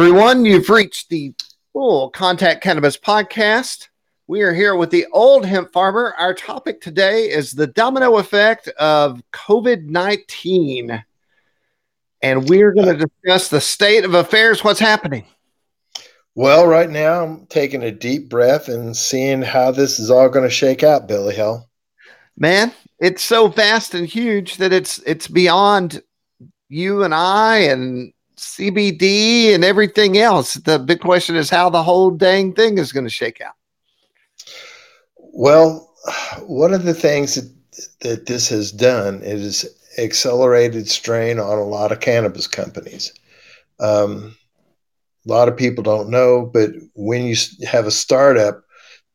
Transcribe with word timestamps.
Everyone, 0.00 0.46
you've 0.46 0.70
reached 0.70 1.10
the 1.10 1.34
Full 1.74 2.08
Contact 2.08 2.62
Cannabis 2.62 2.96
Podcast. 2.96 3.88
We 4.28 4.40
are 4.40 4.54
here 4.54 4.74
with 4.74 4.88
the 4.88 5.04
old 5.12 5.44
hemp 5.44 5.74
farmer. 5.74 6.14
Our 6.16 6.32
topic 6.32 6.80
today 6.80 7.30
is 7.30 7.52
the 7.52 7.66
domino 7.66 8.16
effect 8.16 8.68
of 8.78 9.20
COVID 9.34 9.84
19. 9.84 11.04
And 12.22 12.48
we're 12.48 12.72
going 12.72 12.98
to 12.98 13.06
discuss 13.06 13.48
the 13.48 13.60
state 13.60 14.06
of 14.06 14.14
affairs, 14.14 14.64
what's 14.64 14.80
happening. 14.80 15.26
Well, 16.34 16.66
right 16.66 16.88
now 16.88 17.22
I'm 17.22 17.44
taking 17.48 17.82
a 17.82 17.92
deep 17.92 18.30
breath 18.30 18.68
and 18.68 18.96
seeing 18.96 19.42
how 19.42 19.70
this 19.70 19.98
is 19.98 20.10
all 20.10 20.30
going 20.30 20.48
to 20.48 20.50
shake 20.50 20.82
out, 20.82 21.08
Billy 21.08 21.34
Hill. 21.34 21.68
Man, 22.38 22.72
it's 23.00 23.22
so 23.22 23.48
vast 23.48 23.94
and 23.94 24.06
huge 24.06 24.56
that 24.56 24.72
it's 24.72 24.98
it's 25.00 25.28
beyond 25.28 26.02
you 26.70 27.02
and 27.02 27.14
I 27.14 27.58
and 27.58 28.14
CBD 28.40 29.54
and 29.54 29.64
everything 29.64 30.18
else. 30.18 30.54
The 30.54 30.78
big 30.78 31.00
question 31.00 31.36
is 31.36 31.50
how 31.50 31.70
the 31.70 31.82
whole 31.82 32.10
dang 32.10 32.54
thing 32.54 32.78
is 32.78 32.92
going 32.92 33.04
to 33.04 33.10
shake 33.10 33.40
out. 33.40 33.54
Well, 35.16 35.92
one 36.46 36.72
of 36.72 36.84
the 36.84 36.94
things 36.94 37.34
that, 37.34 37.52
that 38.00 38.26
this 38.26 38.48
has 38.48 38.72
done 38.72 39.22
is 39.22 39.68
accelerated 39.98 40.88
strain 40.88 41.38
on 41.38 41.58
a 41.58 41.64
lot 41.64 41.92
of 41.92 42.00
cannabis 42.00 42.46
companies. 42.46 43.12
Um, 43.78 44.36
a 45.26 45.28
lot 45.28 45.48
of 45.48 45.56
people 45.56 45.84
don't 45.84 46.08
know, 46.08 46.48
but 46.52 46.70
when 46.94 47.24
you 47.24 47.36
have 47.66 47.86
a 47.86 47.90
startup, 47.90 48.62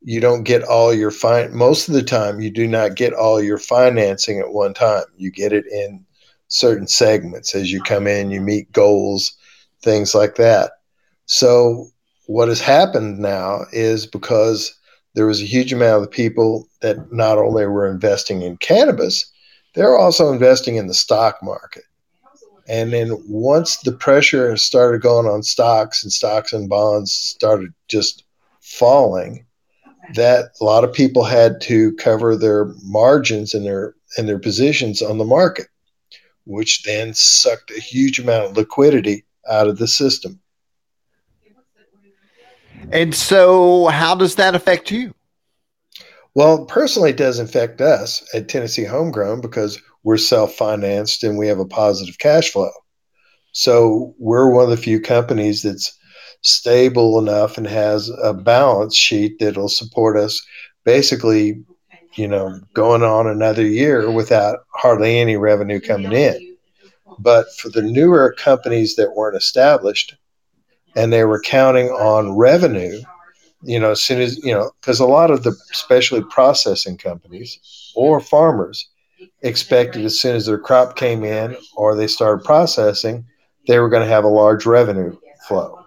you 0.02 0.20
don't 0.22 0.44
get 0.44 0.62
all 0.64 0.94
your 0.94 1.10
fine. 1.10 1.56
Most 1.56 1.88
of 1.88 1.96
the 1.96 2.04
time, 2.04 2.40
you 2.40 2.52
do 2.52 2.68
not 2.68 2.96
get 2.96 3.14
all 3.14 3.42
your 3.42 3.58
financing 3.58 4.40
at 4.40 4.54
one 4.54 4.76
time. 4.76 5.06
You 5.18 5.32
get 5.32 5.52
it 5.52 5.66
in 5.66 6.05
certain 6.48 6.88
segments 6.88 7.56
as 7.56 7.72
you 7.72 7.82
come 7.82 8.08
in, 8.08 8.32
you 8.32 8.42
meet 8.42 8.72
goals, 8.72 9.36
things 9.82 10.14
like 10.14 10.36
that. 10.36 10.72
So, 11.26 11.88
what 12.28 12.48
has 12.48 12.60
happened 12.60 13.20
now 13.20 13.62
is 13.72 14.08
because 14.08 14.76
there 15.14 15.28
was 15.28 15.42
a 15.42 15.46
huge 15.46 15.72
amount 15.72 16.04
of 16.04 16.12
people 16.12 16.68
that 16.82 17.12
not 17.12 17.38
only 17.38 17.66
were 17.68 17.90
investing 17.90 18.42
in 18.42 18.58
cannabis, 18.58 19.32
they're 19.74 19.98
also 19.98 20.32
investing 20.32 20.76
in 20.76 20.88
the 20.88 20.94
stock 20.94 21.38
market. 21.44 21.84
And 22.68 22.94
then 22.94 23.16
once 23.28 23.78
the 23.78 23.92
pressure 23.92 24.58
started 24.58 25.02
going 25.02 25.28
on 25.28 25.44
stocks 25.44 26.04
and 26.04 26.12
stocks 26.12 26.52
and 26.52 26.68
bonds 26.68 27.12
started 27.12 27.74
just 27.88 28.24
falling, 28.62 29.46
that 30.16 30.46
a 30.60 30.64
lot 30.64 30.84
of 30.84 30.94
people 30.94 31.24
had 31.24 31.62
to 31.62 31.94
cover 31.94 32.36
their 32.36 32.74
margins 32.84 33.54
and 33.54 33.66
their 33.66 33.96
and 34.18 34.28
their 34.28 34.40
positions 34.40 35.02
on 35.02 35.18
the 35.18 35.26
market 35.26 35.68
which 36.46 36.84
then 36.84 37.14
sucked 37.14 37.72
a 37.72 37.80
huge 37.80 38.20
amount 38.20 38.46
of 38.46 38.58
liquidity 38.58 39.26
out 39.50 39.68
of 39.68 39.78
the 39.78 39.88
system. 39.88 40.40
And 42.92 43.16
so, 43.16 43.88
how 43.88 44.16
does 44.16 44.36
that 44.36 44.56
affect 44.56 44.92
you? 44.92 45.14
Well, 46.36 46.66
personally, 46.66 47.12
it 47.12 47.18
does 47.18 47.40
affect 47.40 47.82
us 47.82 48.28
at 48.34 48.50
Tennessee 48.50 48.84
Homegrown 48.84 49.42
because 49.42 49.82
we're 50.04 50.18
self 50.18 50.54
financed 50.54 51.24
and 51.24 51.38
we 51.38 51.48
have 51.48 51.60
a 51.60 51.66
positive 51.66 52.20
cash 52.20 52.52
flow. 52.52 52.72
So, 53.54 54.14
we're 54.20 54.52
one 54.52 54.66
of 54.66 54.70
the 54.70 54.78
few 54.78 55.00
companies 55.00 55.64
that's 55.64 55.98
stable 56.42 57.18
enough 57.18 57.58
and 57.58 57.66
has 57.66 58.12
a 58.22 58.34
balance 58.34 58.96
sheet 58.96 59.40
that'll 59.40 59.70
support 59.70 60.16
us 60.18 60.46
basically 60.84 61.64
you 62.16 62.28
know, 62.28 62.60
going 62.74 63.04
on 63.04 63.28
another 63.28 63.66
year 63.66 64.10
without 64.10 64.60
hardly 64.74 65.20
any 65.20 65.38
revenue 65.38 65.80
coming 65.80 66.14
in. 66.14 66.56
But 67.20 67.46
for 67.58 67.70
the 67.70 67.82
newer 67.82 68.36
companies 68.38 68.96
that 68.96 69.16
weren't 69.16 69.38
established 69.38 70.16
and 70.96 71.12
they 71.12 71.24
were 71.24 71.42
counting 71.42 71.90
on 71.90 72.36
revenue, 72.36 73.02
you 73.62 73.80
know, 73.80 73.92
as 73.92 74.04
soon 74.04 74.22
as, 74.22 74.38
you 74.44 74.54
know, 74.54 74.72
because 74.80 75.00
a 75.00 75.06
lot 75.06 75.32
of 75.32 75.44
the 75.44 75.56
especially 75.72 76.22
processing 76.24 76.98
companies 76.98 77.92
or 77.96 78.20
farmers 78.20 78.90
expected 79.42 80.06
as 80.06 80.20
soon 80.20 80.36
as 80.36 80.46
their 80.46 80.58
crop 80.58 80.96
came 80.96 81.24
in 81.24 81.56
or 81.76 81.96
they 81.96 82.08
started 82.08 82.44
processing, 82.44 83.26
they 83.68 83.80
were 83.80 83.90
going 83.90 84.04
to 84.04 84.14
have 84.14 84.24
a 84.24 84.30
large 84.30 84.66
revenue 84.66 85.16
flow. 85.48 85.86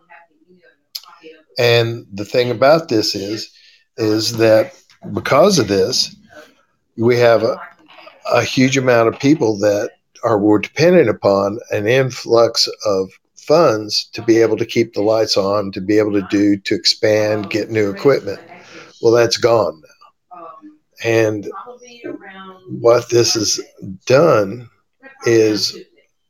And 1.59 2.07
the 2.13 2.25
thing 2.25 2.51
about 2.51 2.89
this 2.89 3.15
is, 3.15 3.51
is 3.97 4.37
that 4.39 4.75
because 5.13 5.59
of 5.59 5.69
this, 5.69 6.15
we 6.97 7.17
have 7.17 7.43
a, 7.43 7.61
a 8.33 8.43
huge 8.43 8.77
amount 8.77 9.09
of 9.09 9.21
people 9.21 9.57
that 9.59 9.91
are 10.25 10.39
we're 10.39 10.59
dependent 10.59 11.09
upon 11.09 11.59
an 11.71 11.87
influx 11.87 12.69
of 12.85 13.11
funds 13.37 14.05
to 14.13 14.23
be 14.23 14.39
able 14.39 14.57
to 14.57 14.67
keep 14.67 14.93
the 14.93 15.03
lights 15.03 15.37
on, 15.37 15.73
to 15.73 15.81
be 15.81 15.99
able 15.99 16.13
to 16.13 16.27
do, 16.29 16.57
to 16.57 16.75
expand, 16.75 17.51
get 17.51 17.71
new 17.71 17.91
equipment. 17.91 18.41
Well, 19.01 19.13
that's 19.13 19.37
gone 19.39 19.81
now. 19.81 20.47
And 21.05 21.51
what 22.69 23.09
this 23.09 23.35
has 23.35 23.61
done 24.07 24.69
is 25.25 25.79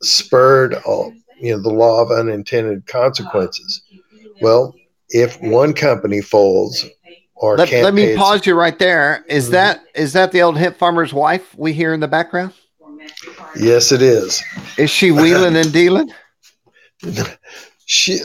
spurred 0.02 0.74
all, 0.86 1.12
you 1.40 1.52
know, 1.52 1.62
the 1.62 1.72
law 1.72 2.02
of 2.02 2.10
unintended 2.10 2.86
consequences. 2.86 3.82
Well, 4.40 4.74
if 5.10 5.40
one 5.40 5.72
company 5.72 6.20
folds 6.20 6.86
or 7.40 7.56
let, 7.56 7.70
let 7.70 7.94
me 7.94 8.16
pause 8.16 8.46
you 8.46 8.54
right 8.54 8.78
there. 8.78 9.24
Is 9.28 9.44
mm-hmm. 9.44 9.52
that 9.52 9.84
is 9.94 10.12
that 10.12 10.32
the 10.32 10.42
old 10.42 10.58
hemp 10.58 10.76
farmer's 10.76 11.14
wife 11.14 11.56
we 11.56 11.72
hear 11.72 11.94
in 11.94 12.00
the 12.00 12.08
background? 12.08 12.52
Yes, 13.56 13.92
it 13.92 14.02
is. 14.02 14.42
Is 14.76 14.90
she 14.90 15.10
wheeling 15.10 15.56
and 15.56 15.72
dealing? 15.72 16.10
she 17.86 18.18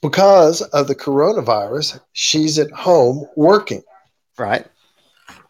because 0.00 0.62
of 0.62 0.86
the 0.86 0.94
coronavirus, 0.94 2.00
she's 2.12 2.58
at 2.58 2.70
home 2.70 3.26
working. 3.36 3.82
Right. 4.38 4.66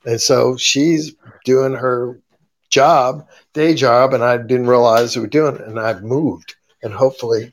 And 0.05 0.21
so 0.21 0.57
she's 0.57 1.15
doing 1.45 1.75
her 1.75 2.19
job, 2.71 3.27
day 3.53 3.75
job, 3.75 4.15
and 4.15 4.25
I 4.25 4.39
didn't 4.39 4.67
realize 4.67 5.15
we 5.15 5.23
were 5.23 5.29
doing 5.29 5.57
it, 5.57 5.61
and 5.61 5.79
I've 5.79 6.03
moved. 6.03 6.55
And 6.83 6.93
hopefully 6.93 7.53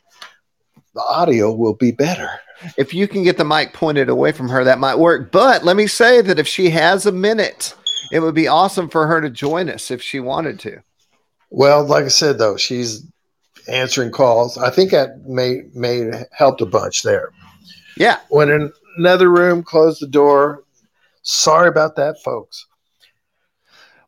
the 0.95 1.01
audio 1.01 1.53
will 1.53 1.75
be 1.75 1.91
better 1.91 2.29
if 2.77 2.94
you 2.94 3.07
can 3.07 3.23
get 3.23 3.38
the 3.38 3.45
mic 3.45 3.73
pointed 3.73 4.09
away 4.09 4.31
from 4.31 4.50
her, 4.50 4.63
that 4.63 4.79
might 4.79 4.97
work. 4.97 5.31
But 5.31 5.63
let 5.63 5.75
me 5.75 5.88
say 5.88 6.21
that 6.21 6.39
if 6.39 6.47
she 6.47 6.69
has 6.71 7.06
a 7.06 7.11
minute, 7.11 7.75
it 8.11 8.19
would 8.19 8.35
be 8.35 8.47
awesome 8.47 8.89
for 8.89 9.07
her 9.07 9.21
to 9.21 9.29
join 9.29 9.69
us 9.69 9.91
if 9.91 10.01
she 10.01 10.19
wanted 10.19 10.59
to. 10.61 10.81
Well, 11.50 11.85
like 11.85 12.06
I 12.06 12.09
said, 12.09 12.38
though, 12.38 12.57
she's 12.57 13.06
answering 13.67 14.11
calls. 14.11 14.57
I 14.57 14.69
think 14.69 14.91
that 14.91 15.25
may 15.25 15.63
may 15.73 16.11
helped 16.31 16.61
a 16.61 16.65
bunch 16.65 17.03
there. 17.03 17.31
Yeah. 17.97 18.19
Went 18.29 18.51
in 18.51 18.71
another 18.97 19.29
room, 19.29 19.63
closed 19.63 20.01
the 20.01 20.07
door. 20.07 20.63
Sorry 21.21 21.67
about 21.67 21.95
that, 21.97 22.21
folks. 22.23 22.65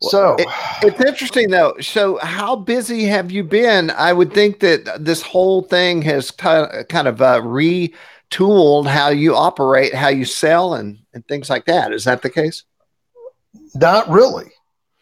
So 0.02 0.36
it, 0.40 0.48
it's 0.82 1.02
interesting 1.02 1.52
though. 1.52 1.76
So 1.80 2.18
how 2.18 2.56
busy 2.56 3.04
have 3.06 3.32
you 3.32 3.44
been? 3.44 3.92
I 3.92 4.14
would 4.14 4.34
think 4.34 4.60
that 4.62 5.06
this 5.06 5.22
whole 5.22 5.62
thing 5.62 6.02
has 6.02 6.32
kind 6.32 7.08
of 7.08 7.22
uh, 7.22 7.42
re 7.44 7.94
tooled 8.32 8.88
how 8.88 9.10
you 9.10 9.36
operate, 9.36 9.94
how 9.94 10.08
you 10.08 10.26
sell, 10.26 10.74
and, 10.74 10.98
and 11.14 11.28
things 11.28 11.50
like 11.50 11.66
that. 11.66 11.94
Is 11.94 12.06
that 12.06 12.24
the 12.24 12.30
case? 12.30 12.64
Not 13.76 14.10
really. 14.10 14.52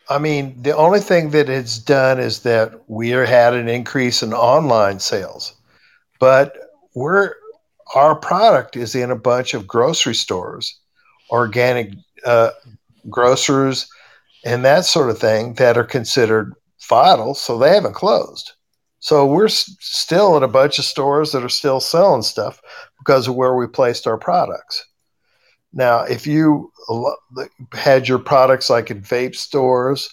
I 0.09 0.17
mean, 0.17 0.61
the 0.61 0.75
only 0.75 0.99
thing 0.99 1.29
that 1.29 1.49
it's 1.49 1.77
done 1.77 2.19
is 2.19 2.39
that 2.39 2.73
we 2.87 3.09
had 3.09 3.53
an 3.53 3.69
increase 3.69 4.23
in 4.23 4.33
online 4.33 4.99
sales, 4.99 5.53
but 6.19 6.57
we're 6.95 7.35
our 7.95 8.15
product 8.15 8.75
is 8.75 8.95
in 8.95 9.11
a 9.11 9.15
bunch 9.15 9.53
of 9.53 9.67
grocery 9.67 10.13
stores, 10.13 10.79
organic 11.31 11.93
uh, 12.25 12.51
grocers, 13.09 13.87
and 14.45 14.63
that 14.65 14.85
sort 14.85 15.09
of 15.09 15.17
thing 15.17 15.53
that 15.55 15.77
are 15.77 15.83
considered 15.83 16.53
vital, 16.87 17.33
so 17.33 17.57
they 17.57 17.73
haven't 17.73 17.93
closed. 17.93 18.51
So 18.99 19.25
we're 19.25 19.45
s- 19.45 19.75
still 19.79 20.37
in 20.37 20.43
a 20.43 20.47
bunch 20.47 20.77
of 20.77 20.85
stores 20.85 21.31
that 21.31 21.43
are 21.43 21.49
still 21.49 21.79
selling 21.79 22.21
stuff 22.21 22.61
because 22.99 23.27
of 23.27 23.35
where 23.35 23.55
we 23.55 23.67
placed 23.67 24.07
our 24.07 24.17
products. 24.17 24.85
Now, 25.73 26.03
if 26.03 26.25
you 26.25 26.71
had 27.73 28.07
your 28.07 28.19
products 28.19 28.69
like 28.69 28.89
in 28.89 29.01
vape 29.01 29.35
stores 29.35 30.09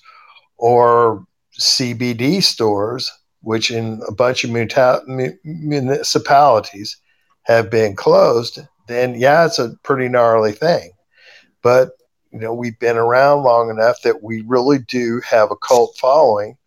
or 0.58 1.24
CBD 1.58 2.42
stores, 2.42 3.10
which 3.40 3.70
in 3.70 4.02
a 4.06 4.12
bunch 4.12 4.44
of 4.44 4.50
municipalities 4.50 6.96
have 7.42 7.70
been 7.70 7.96
closed, 7.96 8.58
then 8.86 9.14
yeah, 9.14 9.46
it's 9.46 9.58
a 9.58 9.74
pretty 9.82 10.08
gnarly 10.08 10.52
thing. 10.52 10.92
But 11.62 11.92
you 12.32 12.40
know, 12.40 12.52
we've 12.52 12.78
been 12.78 12.96
around 12.96 13.44
long 13.44 13.70
enough 13.70 14.02
that 14.02 14.22
we 14.22 14.42
really 14.42 14.78
do 14.78 15.22
have 15.24 15.50
a 15.50 15.56
cult 15.56 15.96
following 15.96 16.58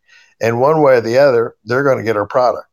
and 0.42 0.60
one 0.60 0.82
way 0.82 0.98
or 0.98 1.02
the 1.02 1.18
other, 1.18 1.56
they're 1.66 1.84
going 1.84 1.98
to 1.98 2.04
get 2.04 2.18
our 2.18 2.26
product. 2.26 2.68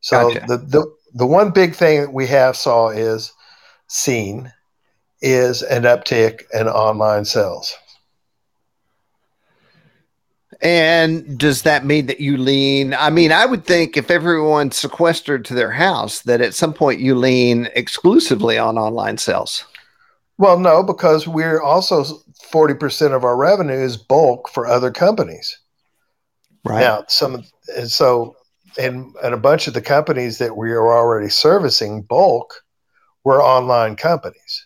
So 0.00 0.32
gotcha. 0.32 0.46
the, 0.46 0.56
the 0.58 0.96
the 1.18 1.26
one 1.26 1.50
big 1.50 1.74
thing 1.74 2.00
that 2.00 2.12
we 2.12 2.28
have 2.28 2.56
saw 2.56 2.90
is 2.90 3.32
seen 3.88 4.52
is 5.20 5.62
an 5.62 5.82
uptick 5.82 6.44
in 6.54 6.68
online 6.68 7.24
sales. 7.24 7.76
And 10.60 11.36
does 11.38 11.62
that 11.62 11.84
mean 11.84 12.06
that 12.06 12.20
you 12.20 12.36
lean? 12.36 12.94
I 12.94 13.10
mean, 13.10 13.32
I 13.32 13.46
would 13.46 13.64
think 13.64 13.96
if 13.96 14.10
everyone's 14.10 14.76
sequestered 14.76 15.44
to 15.46 15.54
their 15.54 15.72
house, 15.72 16.20
that 16.22 16.40
at 16.40 16.54
some 16.54 16.72
point 16.72 17.00
you 17.00 17.16
lean 17.16 17.68
exclusively 17.74 18.56
on 18.56 18.78
online 18.78 19.18
sales. 19.18 19.64
Well, 20.36 20.58
no, 20.58 20.84
because 20.84 21.26
we're 21.26 21.60
also 21.60 22.04
40% 22.52 23.12
of 23.12 23.24
our 23.24 23.36
revenue 23.36 23.74
is 23.74 23.96
bulk 23.96 24.48
for 24.48 24.68
other 24.68 24.92
companies. 24.92 25.58
Right. 26.64 26.80
Now, 26.80 27.04
some, 27.08 27.44
and 27.76 27.90
so, 27.90 28.36
and, 28.78 29.14
and 29.22 29.34
a 29.34 29.38
bunch 29.38 29.66
of 29.66 29.74
the 29.74 29.82
companies 29.82 30.38
that 30.38 30.56
we 30.56 30.70
are 30.70 30.92
already 30.92 31.28
servicing 31.28 32.02
bulk 32.02 32.62
were 33.24 33.42
online 33.42 33.96
companies. 33.96 34.64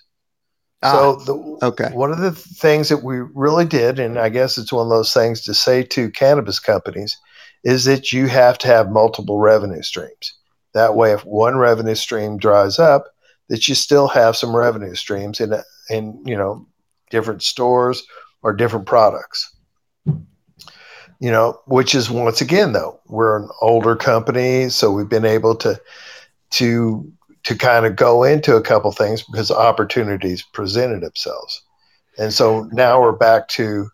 Ah, 0.82 0.92
so 0.92 1.16
the, 1.24 1.66
okay. 1.66 1.90
one 1.92 2.10
of 2.10 2.18
the 2.18 2.32
things 2.32 2.88
that 2.88 3.04
we 3.04 3.20
really 3.34 3.64
did, 3.64 3.98
and 3.98 4.18
I 4.18 4.28
guess 4.28 4.58
it's 4.58 4.72
one 4.72 4.86
of 4.86 4.90
those 4.90 5.14
things 5.14 5.42
to 5.44 5.54
say 5.54 5.82
to 5.84 6.10
cannabis 6.10 6.58
companies, 6.58 7.16
is 7.64 7.84
that 7.84 8.12
you 8.12 8.26
have 8.26 8.58
to 8.58 8.66
have 8.66 8.90
multiple 8.90 9.38
revenue 9.38 9.82
streams. 9.82 10.34
That 10.74 10.96
way, 10.96 11.12
if 11.12 11.24
one 11.24 11.56
revenue 11.56 11.94
stream 11.94 12.36
dries 12.36 12.78
up, 12.78 13.06
that 13.48 13.68
you 13.68 13.74
still 13.74 14.08
have 14.08 14.36
some 14.36 14.56
revenue 14.56 14.94
streams 14.94 15.40
in 15.40 15.54
in 15.90 16.22
you 16.24 16.36
know 16.36 16.66
different 17.10 17.42
stores 17.42 18.02
or 18.42 18.52
different 18.52 18.86
products. 18.86 19.54
You 21.22 21.30
know, 21.30 21.60
which 21.66 21.94
is 21.94 22.10
once 22.10 22.40
again 22.40 22.72
though 22.72 22.98
we're 23.06 23.36
an 23.36 23.48
older 23.60 23.94
company, 23.94 24.68
so 24.68 24.90
we've 24.90 25.08
been 25.08 25.24
able 25.24 25.54
to 25.56 25.80
to 26.50 27.12
to 27.44 27.56
kind 27.56 27.86
of 27.86 27.94
go 27.94 28.24
into 28.24 28.56
a 28.56 28.60
couple 28.60 28.90
things 28.90 29.22
because 29.22 29.50
opportunities 29.52 30.42
presented 30.42 31.00
themselves. 31.00 31.62
And 32.18 32.32
so 32.32 32.68
now 32.72 33.00
we're 33.00 33.12
back 33.12 33.46
to 33.50 33.88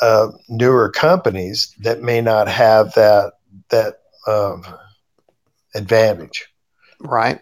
uh, 0.00 0.28
newer 0.48 0.90
companies 0.90 1.74
that 1.80 2.00
may 2.00 2.22
not 2.22 2.48
have 2.48 2.94
that 2.94 3.34
that 3.68 4.00
um, 4.26 4.64
advantage. 5.74 6.46
Right. 7.00 7.40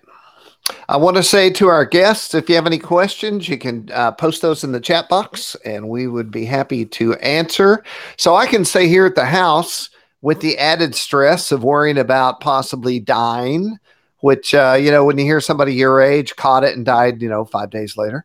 I 0.88 0.96
want 0.96 1.16
to 1.16 1.22
say 1.22 1.50
to 1.50 1.68
our 1.68 1.84
guests, 1.84 2.34
if 2.34 2.48
you 2.48 2.54
have 2.54 2.66
any 2.66 2.78
questions, 2.78 3.48
you 3.48 3.58
can 3.58 3.88
uh, 3.92 4.12
post 4.12 4.42
those 4.42 4.64
in 4.64 4.72
the 4.72 4.80
chat 4.80 5.08
box, 5.08 5.56
and 5.64 5.88
we 5.88 6.06
would 6.06 6.30
be 6.30 6.44
happy 6.44 6.84
to 6.86 7.14
answer. 7.14 7.84
So 8.16 8.34
I 8.36 8.46
can 8.46 8.64
say 8.64 8.88
here 8.88 9.06
at 9.06 9.14
the 9.14 9.26
house, 9.26 9.90
with 10.22 10.40
the 10.40 10.58
added 10.58 10.94
stress 10.94 11.52
of 11.52 11.62
worrying 11.62 11.98
about 11.98 12.40
possibly 12.40 12.98
dying 12.98 13.78
which 14.20 14.54
uh, 14.54 14.76
you 14.78 14.90
know 14.90 15.04
when 15.04 15.18
you 15.18 15.24
hear 15.24 15.40
somebody 15.40 15.74
your 15.74 16.00
age 16.00 16.34
caught 16.36 16.64
it 16.64 16.76
and 16.76 16.84
died, 16.84 17.22
you 17.22 17.28
know, 17.28 17.44
five 17.44 17.70
days 17.70 17.96
later, 17.96 18.24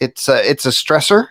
it's 0.00 0.28
uh, 0.28 0.40
it's 0.42 0.66
a 0.66 0.70
stressor. 0.70 1.28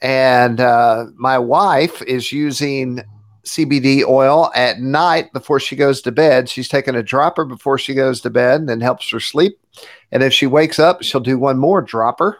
And 0.00 0.58
uh, 0.58 1.06
my 1.14 1.38
wife 1.38 2.02
is 2.02 2.32
using 2.32 3.02
CBD 3.44 4.04
oil 4.06 4.50
at 4.54 4.80
night 4.80 5.32
before 5.32 5.60
she 5.60 5.76
goes 5.76 6.00
to 6.02 6.12
bed. 6.12 6.48
She's 6.48 6.68
taking 6.68 6.94
a 6.94 7.02
dropper 7.02 7.44
before 7.44 7.78
she 7.78 7.94
goes 7.94 8.20
to 8.20 8.30
bed 8.30 8.60
and 8.60 8.68
then 8.68 8.80
helps 8.80 9.10
her 9.10 9.20
sleep. 9.20 9.58
And 10.10 10.22
if 10.22 10.32
she 10.32 10.46
wakes 10.46 10.78
up, 10.78 11.02
she'll 11.02 11.20
do 11.20 11.38
one 11.38 11.58
more 11.58 11.82
dropper. 11.82 12.38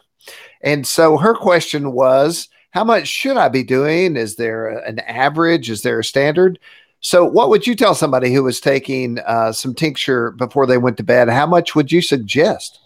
And 0.61 0.87
so 0.87 1.17
her 1.17 1.33
question 1.33 1.91
was, 1.91 2.47
how 2.71 2.83
much 2.83 3.07
should 3.07 3.37
I 3.37 3.49
be 3.49 3.63
doing? 3.63 4.15
Is 4.15 4.35
there 4.35 4.67
an 4.67 4.99
average? 4.99 5.69
Is 5.69 5.83
there 5.83 5.99
a 5.99 6.03
standard? 6.03 6.57
So, 7.01 7.25
what 7.25 7.49
would 7.49 7.67
you 7.67 7.75
tell 7.75 7.93
somebody 7.93 8.33
who 8.33 8.43
was 8.43 8.61
taking 8.61 9.19
uh, 9.19 9.51
some 9.51 9.75
tincture 9.75 10.31
before 10.31 10.65
they 10.65 10.77
went 10.77 10.95
to 10.97 11.03
bed? 11.03 11.27
How 11.27 11.45
much 11.45 11.75
would 11.75 11.91
you 11.91 12.01
suggest? 12.01 12.79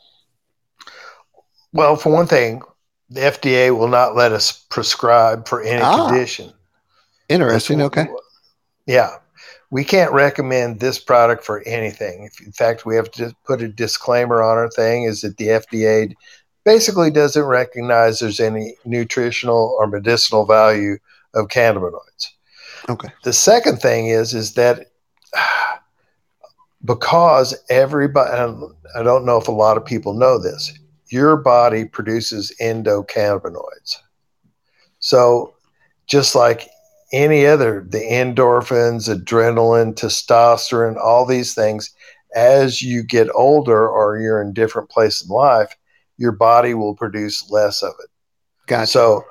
Well, 1.72 1.96
for 1.96 2.12
one 2.12 2.26
thing, 2.26 2.64
the 3.10 3.22
FDA 3.22 3.78
will 3.78 3.88
not 3.88 4.16
let 4.16 4.32
us 4.32 4.52
prescribe 4.52 5.48
for 5.48 5.62
any 5.62 5.82
ah, 5.82 6.08
condition. 6.08 6.52
Interesting. 7.30 7.82
Okay. 7.82 8.08
Yeah. 8.86 9.18
We 9.70 9.84
can't 9.84 10.14
recommend 10.14 10.80
this 10.80 10.98
product 10.98 11.44
for 11.44 11.62
anything. 11.66 12.30
In 12.46 12.52
fact, 12.54 12.86
we 12.86 12.96
have 12.96 13.12
to 13.12 13.36
put 13.46 13.62
a 13.62 13.68
disclaimer 13.68 14.42
on 14.42 14.58
our 14.58 14.70
thing 14.70 15.04
is 15.04 15.22
that 15.22 15.38
the 15.38 15.48
FDA 15.48 16.14
basically 16.64 17.12
doesn't 17.12 17.44
recognize 17.44 18.20
there's 18.20 18.40
any 18.40 18.76
nutritional 18.86 19.76
or 19.80 19.88
medicinal 19.88 20.46
value 20.46 20.98
of 21.34 21.48
cannabinoids. 21.48 22.28
Okay. 22.90 23.10
The 23.24 23.34
second 23.34 23.78
thing 23.82 24.08
is 24.08 24.34
is 24.34 24.54
that 24.54 24.88
because 26.86 27.56
everybody, 27.70 28.32
I 28.96 29.04
don't 29.04 29.26
know 29.26 29.38
if 29.38 29.48
a 29.48 29.52
lot 29.52 29.78
of 29.78 29.86
people 29.86 30.14
know 30.14 30.38
this, 30.40 30.78
your 31.10 31.38
body 31.38 31.86
produces 31.86 32.54
endocannabinoids. 32.62 33.98
So 35.00 35.56
just 36.06 36.36
like 36.36 36.70
any 37.14 37.46
other, 37.46 37.86
the 37.88 38.00
endorphins, 38.00 39.14
adrenaline, 39.14 39.94
testosterone, 39.94 40.98
all 40.98 41.26
these 41.26 41.54
things, 41.54 41.94
as 42.36 42.82
you 42.82 43.04
get 43.04 43.30
older 43.34 43.88
or 43.88 44.20
you're 44.20 44.42
in 44.42 44.54
different 44.54 44.90
place 44.90 45.24
in 45.24 45.30
life, 45.30 45.74
your 46.18 46.32
body 46.32 46.74
will 46.74 46.96
produce 46.96 47.50
less 47.50 47.82
of 47.82 47.94
it. 48.04 48.10
Gotcha. 48.68 48.88
So 48.88 49.26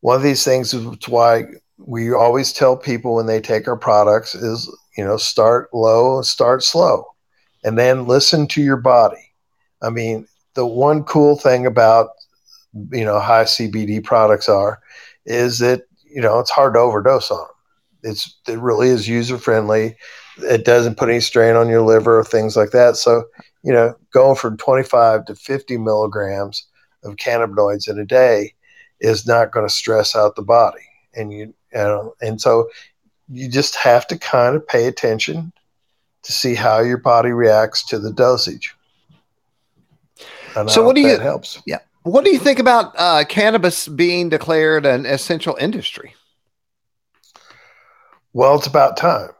one 0.00 0.16
of 0.16 0.22
these 0.22 0.44
things 0.44 0.74
is 0.74 1.08
why 1.08 1.44
we 1.78 2.12
always 2.12 2.52
tell 2.52 2.76
people 2.76 3.14
when 3.14 3.26
they 3.26 3.40
take 3.40 3.68
our 3.68 3.76
products 3.76 4.34
is 4.34 4.70
you 4.96 5.04
know 5.04 5.16
start 5.16 5.68
low 5.72 6.20
start 6.22 6.62
slow 6.62 7.04
and 7.64 7.78
then 7.78 8.06
listen 8.06 8.46
to 8.48 8.60
your 8.60 8.76
body 8.76 9.32
i 9.80 9.88
mean 9.88 10.26
the 10.54 10.66
one 10.66 11.04
cool 11.04 11.36
thing 11.36 11.66
about 11.66 12.10
you 12.90 13.04
know 13.04 13.20
high 13.20 13.44
cbd 13.44 14.02
products 14.02 14.48
are 14.48 14.80
is 15.24 15.60
that 15.60 15.82
you 16.10 16.20
know 16.20 16.38
it's 16.38 16.50
hard 16.50 16.74
to 16.74 16.80
overdose 16.80 17.30
on 17.30 17.38
them 17.38 17.46
it's 18.02 18.38
it 18.46 18.58
really 18.58 18.88
is 18.88 19.08
user 19.08 19.38
friendly 19.38 19.96
it 20.42 20.64
doesn't 20.64 20.96
put 20.96 21.08
any 21.08 21.20
strain 21.20 21.56
on 21.56 21.68
your 21.68 21.82
liver 21.82 22.18
or 22.18 22.24
things 22.24 22.56
like 22.56 22.70
that. 22.70 22.96
So 22.96 23.24
you 23.62 23.72
know 23.72 23.94
going 24.12 24.36
from 24.36 24.56
25 24.56 25.26
to 25.26 25.34
50 25.34 25.78
milligrams 25.78 26.66
of 27.04 27.16
cannabinoids 27.16 27.88
in 27.88 27.98
a 27.98 28.04
day 28.04 28.54
is 29.00 29.26
not 29.26 29.52
going 29.52 29.66
to 29.66 29.72
stress 29.72 30.16
out 30.16 30.36
the 30.36 30.42
body. 30.42 30.80
And 31.14 31.32
you 31.32 31.54
you 31.72 31.78
know, 31.78 32.14
and 32.20 32.40
so 32.40 32.68
you 33.30 33.48
just 33.48 33.76
have 33.76 34.06
to 34.08 34.18
kind 34.18 34.56
of 34.56 34.66
pay 34.66 34.86
attention 34.86 35.52
to 36.22 36.32
see 36.32 36.54
how 36.54 36.80
your 36.80 36.98
body 36.98 37.30
reacts 37.30 37.84
to 37.86 37.98
the 37.98 38.12
dosage. 38.12 38.74
So, 40.66 40.82
what 40.82 40.96
do 40.96 41.02
you 41.02 41.18
helps? 41.18 41.62
Yeah, 41.66 41.78
what 42.12 42.24
do 42.24 42.30
you 42.30 42.38
think 42.38 42.58
about 42.58 42.94
uh, 42.98 43.24
cannabis 43.24 43.88
being 43.88 44.28
declared 44.28 44.86
an 44.86 45.06
essential 45.06 45.56
industry? 45.60 46.14
Well, 48.32 48.56
it's 48.56 48.66
about 48.66 48.96
time 48.96 49.30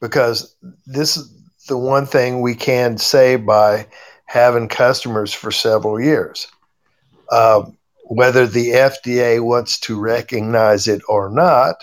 because 0.00 0.54
this 0.86 1.16
is 1.16 1.32
the 1.68 1.78
one 1.78 2.06
thing 2.06 2.40
we 2.40 2.54
can 2.54 2.98
say 2.98 3.36
by 3.36 3.86
having 4.26 4.68
customers 4.68 5.32
for 5.32 5.50
several 5.50 6.00
years. 6.00 6.46
Um, 7.30 7.76
whether 8.04 8.46
the 8.46 8.70
FDA 8.70 9.42
wants 9.42 9.80
to 9.80 9.98
recognize 9.98 10.86
it 10.86 11.02
or 11.08 11.30
not, 11.30 11.76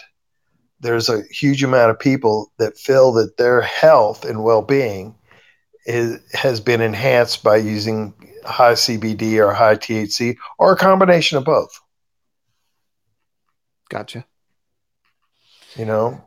there's 0.80 1.10
a 1.10 1.24
huge 1.32 1.64
amount 1.64 1.92
of 1.92 2.00
people 2.00 2.52
that 2.58 2.78
feel 2.78 3.12
that 3.14 3.38
their 3.38 3.62
health 3.62 4.26
and 4.26 4.44
well-being 4.44 5.16
has 6.34 6.60
been 6.60 6.82
enhanced 6.82 7.44
by 7.44 7.58
using 7.58 8.14
high 8.46 8.74
CBD 8.74 9.38
or 9.38 9.54
high 9.54 9.76
THC 9.76 10.36
or 10.58 10.74
a 10.74 10.78
combination 10.78 11.38
of 11.38 11.46
both. 11.46 11.80
Gotcha. 13.90 14.26
You 15.76 15.86
know, 15.86 16.22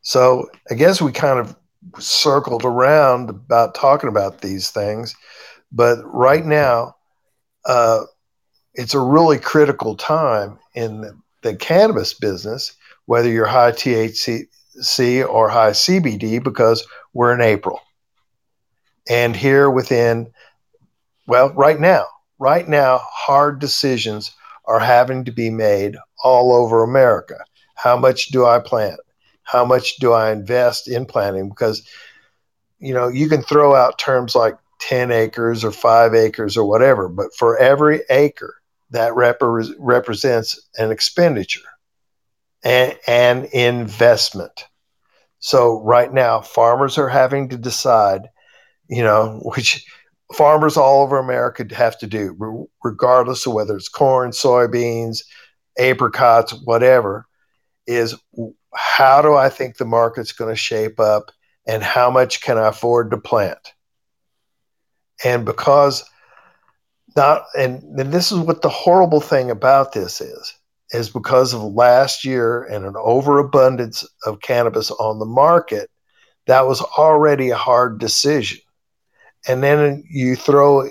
so 0.00 0.48
I 0.70 0.74
guess 0.74 1.02
we 1.02 1.12
kind 1.12 1.38
of 1.38 1.56
circled 1.98 2.64
around 2.64 3.30
about 3.30 3.74
talking 3.74 4.08
about 4.08 4.40
these 4.40 4.70
things, 4.70 5.14
but 5.72 5.98
right 6.04 6.44
now, 6.44 6.94
uh, 7.66 8.04
it's 8.74 8.94
a 8.94 9.00
really 9.00 9.38
critical 9.38 9.96
time 9.96 10.58
in 10.74 11.00
the, 11.00 11.18
the 11.42 11.56
cannabis 11.56 12.14
business, 12.14 12.74
whether 13.06 13.28
you're 13.28 13.46
high 13.46 13.72
THC 13.72 14.46
or 15.28 15.48
high 15.48 15.72
CBD, 15.72 16.42
because 16.42 16.86
we're 17.12 17.34
in 17.34 17.40
April. 17.40 17.80
And 19.08 19.34
here 19.34 19.70
within, 19.70 20.30
well, 21.28 21.52
right 21.52 21.78
now, 21.78 22.06
right 22.38 22.66
now, 22.66 23.00
hard 23.04 23.60
decisions 23.60 24.34
are 24.64 24.80
having 24.80 25.24
to 25.26 25.30
be 25.30 25.50
made 25.50 25.96
all 26.24 26.54
over 26.54 26.82
America. 26.82 27.36
How 27.74 27.98
much 27.98 28.28
do 28.28 28.46
I 28.46 28.58
plant? 28.58 28.98
How 29.42 29.64
much 29.64 29.96
do 29.96 30.12
I 30.12 30.32
invest 30.32 30.88
in 30.88 31.04
planting? 31.04 31.50
Because, 31.50 31.86
you 32.78 32.94
know, 32.94 33.08
you 33.08 33.28
can 33.28 33.42
throw 33.42 33.74
out 33.74 33.98
terms 33.98 34.34
like 34.34 34.56
10 34.80 35.10
acres 35.10 35.64
or 35.64 35.70
five 35.70 36.14
acres 36.14 36.56
or 36.56 36.64
whatever, 36.64 37.08
but 37.08 37.34
for 37.36 37.58
every 37.58 38.00
acre, 38.08 38.54
that 38.90 39.14
rep- 39.14 39.42
represents 39.78 40.58
an 40.78 40.90
expenditure 40.90 41.60
and 42.64 42.98
an 43.06 43.48
investment. 43.52 44.66
So 45.40 45.82
right 45.82 46.12
now, 46.12 46.40
farmers 46.40 46.96
are 46.96 47.08
having 47.08 47.50
to 47.50 47.58
decide, 47.58 48.30
you 48.88 49.02
know, 49.02 49.40
which 49.44 49.86
farmers 50.34 50.76
all 50.76 51.02
over 51.02 51.18
America 51.18 51.64
have 51.74 51.98
to 51.98 52.06
do, 52.06 52.68
regardless 52.82 53.46
of 53.46 53.52
whether 53.52 53.76
it's 53.76 53.88
corn, 53.88 54.30
soybeans, 54.30 55.24
apricots, 55.78 56.52
whatever, 56.64 57.26
is 57.86 58.14
how 58.74 59.22
do 59.22 59.34
I 59.34 59.48
think 59.48 59.76
the 59.76 59.84
market's 59.84 60.32
going 60.32 60.52
to 60.52 60.60
shape 60.60 61.00
up 61.00 61.30
and 61.66 61.82
how 61.82 62.10
much 62.10 62.40
can 62.42 62.58
I 62.58 62.68
afford 62.68 63.10
to 63.10 63.18
plant? 63.18 63.72
And 65.24 65.44
because 65.44 66.04
not, 67.16 67.46
and, 67.56 67.82
and 67.98 68.12
this 68.12 68.30
is 68.30 68.38
what 68.38 68.62
the 68.62 68.68
horrible 68.68 69.20
thing 69.20 69.50
about 69.50 69.92
this 69.92 70.20
is, 70.20 70.54
is 70.90 71.10
because 71.10 71.52
of 71.52 71.62
last 71.62 72.24
year 72.24 72.62
and 72.64 72.84
an 72.84 72.94
overabundance 72.96 74.06
of 74.24 74.40
cannabis 74.40 74.90
on 74.92 75.18
the 75.18 75.26
market, 75.26 75.90
that 76.46 76.66
was 76.66 76.80
already 76.80 77.50
a 77.50 77.56
hard 77.56 77.98
decision. 77.98 78.58
And 79.48 79.62
then 79.62 80.04
you 80.08 80.36
throw 80.36 80.88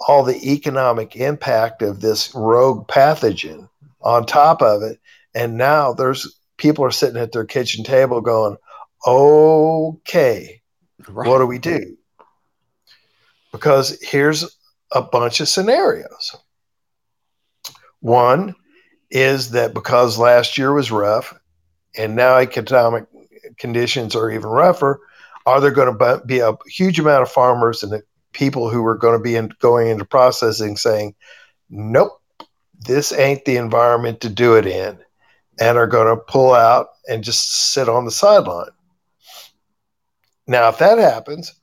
all 0.00 0.24
the 0.24 0.52
economic 0.52 1.16
impact 1.16 1.82
of 1.82 2.00
this 2.00 2.34
rogue 2.34 2.86
pathogen 2.88 3.68
on 4.02 4.26
top 4.26 4.60
of 4.60 4.82
it. 4.82 5.00
And 5.34 5.56
now 5.56 5.92
there's 5.92 6.38
people 6.56 6.84
are 6.84 6.90
sitting 6.90 7.20
at 7.20 7.32
their 7.32 7.44
kitchen 7.44 7.84
table 7.84 8.20
going, 8.20 8.56
okay, 9.06 10.60
right. 11.08 11.28
what 11.28 11.38
do 11.38 11.46
we 11.46 11.58
do? 11.58 11.96
Because 13.52 13.98
here's 14.02 14.56
a 14.92 15.02
bunch 15.02 15.40
of 15.40 15.48
scenarios. 15.48 16.36
One 18.00 18.54
is 19.10 19.52
that 19.52 19.74
because 19.74 20.18
last 20.18 20.58
year 20.58 20.72
was 20.72 20.90
rough 20.90 21.34
and 21.96 22.16
now 22.16 22.38
economic 22.38 23.06
conditions 23.58 24.14
are 24.14 24.30
even 24.30 24.48
rougher, 24.48 25.00
are 25.46 25.60
there 25.60 25.70
going 25.70 25.96
to 25.96 26.22
be 26.26 26.40
a 26.40 26.56
huge 26.66 26.98
amount 26.98 27.22
of 27.22 27.30
farmers 27.30 27.82
and 27.82 28.02
people 28.32 28.68
who 28.68 28.84
are 28.84 28.96
going 28.96 29.16
to 29.16 29.22
be 29.22 29.36
in, 29.36 29.50
going 29.60 29.88
into 29.88 30.04
processing 30.04 30.76
saying, 30.76 31.14
nope, 31.70 32.20
this 32.86 33.12
ain't 33.12 33.44
the 33.44 33.56
environment 33.56 34.20
to 34.20 34.28
do 34.28 34.54
it 34.56 34.66
in, 34.66 34.98
and 35.58 35.78
are 35.78 35.86
going 35.86 36.14
to 36.14 36.22
pull 36.24 36.52
out 36.52 36.88
and 37.08 37.24
just 37.24 37.72
sit 37.72 37.88
on 37.88 38.04
the 38.04 38.10
sideline? 38.10 38.68
Now, 40.46 40.68
if 40.68 40.78
that 40.78 40.98
happens, 40.98 41.54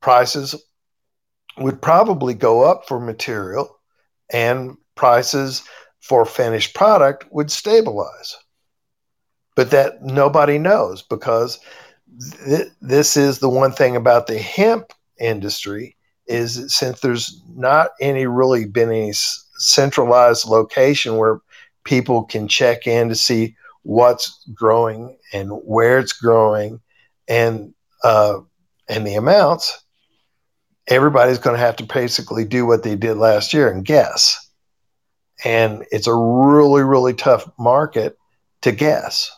prices 0.00 0.54
would 1.58 1.80
probably 1.80 2.34
go 2.34 2.62
up 2.62 2.86
for 2.86 3.00
material 3.00 3.78
and 4.32 4.76
prices 4.94 5.62
for 6.00 6.24
finished 6.24 6.74
product 6.74 7.26
would 7.30 7.50
stabilize. 7.50 8.36
But 9.54 9.70
that 9.70 10.02
nobody 10.02 10.58
knows 10.58 11.02
because 11.02 11.60
th- 12.44 12.68
this 12.80 13.16
is 13.16 13.38
the 13.38 13.48
one 13.48 13.72
thing 13.72 13.96
about 13.96 14.26
the 14.26 14.38
hemp 14.38 14.92
industry 15.18 15.96
is 16.26 16.74
since 16.74 17.00
there's 17.00 17.42
not 17.54 17.90
any 18.00 18.26
really 18.26 18.64
been 18.64 18.90
any 18.90 19.12
centralized 19.12 20.46
location 20.46 21.16
where 21.16 21.40
people 21.84 22.24
can 22.24 22.48
check 22.48 22.86
in 22.86 23.08
to 23.08 23.14
see 23.14 23.56
what's 23.82 24.44
growing 24.54 25.16
and 25.32 25.50
where 25.64 25.98
it's 25.98 26.12
growing 26.12 26.80
and 27.28 27.74
uh, 28.04 28.38
and 28.88 29.06
the 29.06 29.14
amounts, 29.14 29.84
everybody's 30.88 31.38
going 31.38 31.54
to 31.56 31.62
have 31.62 31.76
to 31.76 31.84
basically 31.84 32.44
do 32.44 32.66
what 32.66 32.82
they 32.82 32.96
did 32.96 33.16
last 33.16 33.54
year 33.54 33.70
and 33.70 33.84
guess. 33.84 34.50
And 35.44 35.84
it's 35.90 36.06
a 36.06 36.14
really, 36.14 36.82
really 36.82 37.14
tough 37.14 37.50
market 37.58 38.16
to 38.62 38.72
guess. 38.72 39.30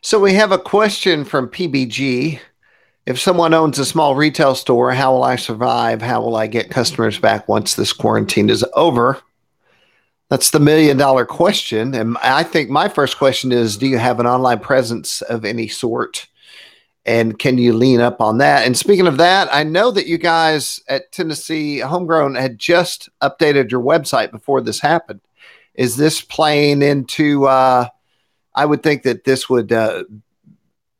So 0.00 0.20
we 0.20 0.34
have 0.34 0.52
a 0.52 0.58
question 0.58 1.24
from 1.24 1.48
PBG. 1.48 2.38
If 3.06 3.18
someone 3.18 3.52
owns 3.52 3.80
a 3.80 3.84
small 3.84 4.14
retail 4.14 4.54
store, 4.54 4.92
how 4.92 5.12
will 5.12 5.24
I 5.24 5.34
survive? 5.34 6.02
How 6.02 6.20
will 6.20 6.36
I 6.36 6.46
get 6.46 6.70
customers 6.70 7.18
back 7.18 7.48
once 7.48 7.74
this 7.74 7.92
quarantine 7.92 8.48
is 8.48 8.64
over? 8.74 9.20
That's 10.28 10.50
the 10.50 10.60
million 10.60 10.98
dollar 10.98 11.24
question. 11.24 11.94
And 11.94 12.16
I 12.18 12.44
think 12.44 12.70
my 12.70 12.88
first 12.88 13.18
question 13.18 13.50
is 13.50 13.76
Do 13.76 13.88
you 13.88 13.98
have 13.98 14.20
an 14.20 14.26
online 14.26 14.60
presence 14.60 15.20
of 15.22 15.44
any 15.44 15.66
sort? 15.66 16.28
And 17.04 17.38
can 17.38 17.58
you 17.58 17.72
lean 17.72 18.00
up 18.00 18.20
on 18.20 18.38
that? 18.38 18.66
And 18.66 18.76
speaking 18.76 19.06
of 19.06 19.16
that, 19.16 19.48
I 19.50 19.64
know 19.64 19.90
that 19.90 20.06
you 20.06 20.18
guys 20.18 20.80
at 20.88 21.10
Tennessee 21.10 21.78
Homegrown 21.78 22.34
had 22.34 22.58
just 22.58 23.08
updated 23.22 23.70
your 23.70 23.82
website 23.82 24.30
before 24.30 24.60
this 24.60 24.78
happened. 24.78 25.22
Is 25.74 25.96
this 25.96 26.20
playing 26.20 26.82
into? 26.82 27.46
Uh, 27.46 27.88
I 28.58 28.66
would 28.66 28.82
think 28.82 29.04
that 29.04 29.22
this 29.22 29.48
would 29.48 29.70
uh, 29.70 30.02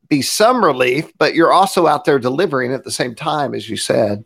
be 0.07 0.21
some 0.21 0.63
relief, 0.63 1.11
but 1.17 1.35
you're 1.35 1.51
also 1.51 1.87
out 1.87 2.05
there 2.05 2.17
delivering 2.17 2.71
at 2.73 2.85
the 2.85 2.91
same 2.91 3.15
time, 3.15 3.53
as 3.53 3.69
you 3.69 3.75
said. 3.75 4.23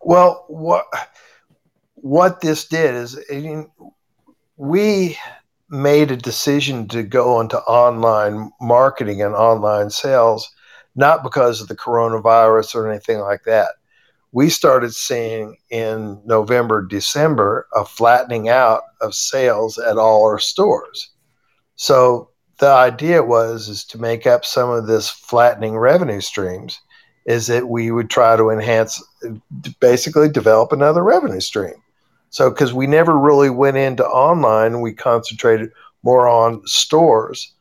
Well, 0.00 0.46
what 0.48 0.86
what 1.96 2.40
this 2.40 2.66
did 2.66 2.94
is 2.94 3.20
we 4.56 5.18
made 5.68 6.10
a 6.10 6.16
decision 6.16 6.88
to 6.88 7.02
go 7.02 7.38
into 7.42 7.58
online 7.60 8.50
marketing 8.58 9.20
and 9.20 9.34
online 9.34 9.90
sales, 9.90 10.50
not 10.96 11.22
because 11.22 11.60
of 11.60 11.68
the 11.68 11.76
coronavirus 11.76 12.74
or 12.74 12.90
anything 12.90 13.18
like 13.18 13.44
that. 13.44 13.68
We 14.32 14.48
started 14.48 14.94
seeing 14.94 15.58
in 15.68 16.22
November, 16.24 16.80
December 16.86 17.66
a 17.74 17.84
flattening 17.84 18.48
out 18.48 18.84
of 19.02 19.14
sales 19.14 19.76
at 19.76 19.98
all 19.98 20.24
our 20.24 20.38
stores. 20.38 21.10
So 21.82 22.30
the 22.58 22.68
idea 22.68 23.22
was 23.22 23.68
is 23.68 23.84
to 23.86 23.98
make 23.98 24.26
up 24.26 24.44
some 24.44 24.70
of 24.70 24.86
this 24.86 25.08
flattening 25.08 25.76
revenue 25.76 26.20
streams 26.20 26.80
is 27.26 27.46
that 27.46 27.68
we 27.68 27.90
would 27.90 28.10
try 28.10 28.36
to 28.36 28.50
enhance 28.50 29.02
basically 29.80 30.28
develop 30.28 30.72
another 30.72 31.02
revenue 31.02 31.40
stream 31.40 31.74
so, 32.32 32.48
because 32.48 32.72
we 32.72 32.86
never 32.86 33.18
really 33.18 33.50
went 33.50 33.76
into 33.76 34.06
online, 34.06 34.80
we 34.80 34.94
concentrated 34.94 35.70
more 36.02 36.26
on 36.26 36.66
stores. 36.66 37.52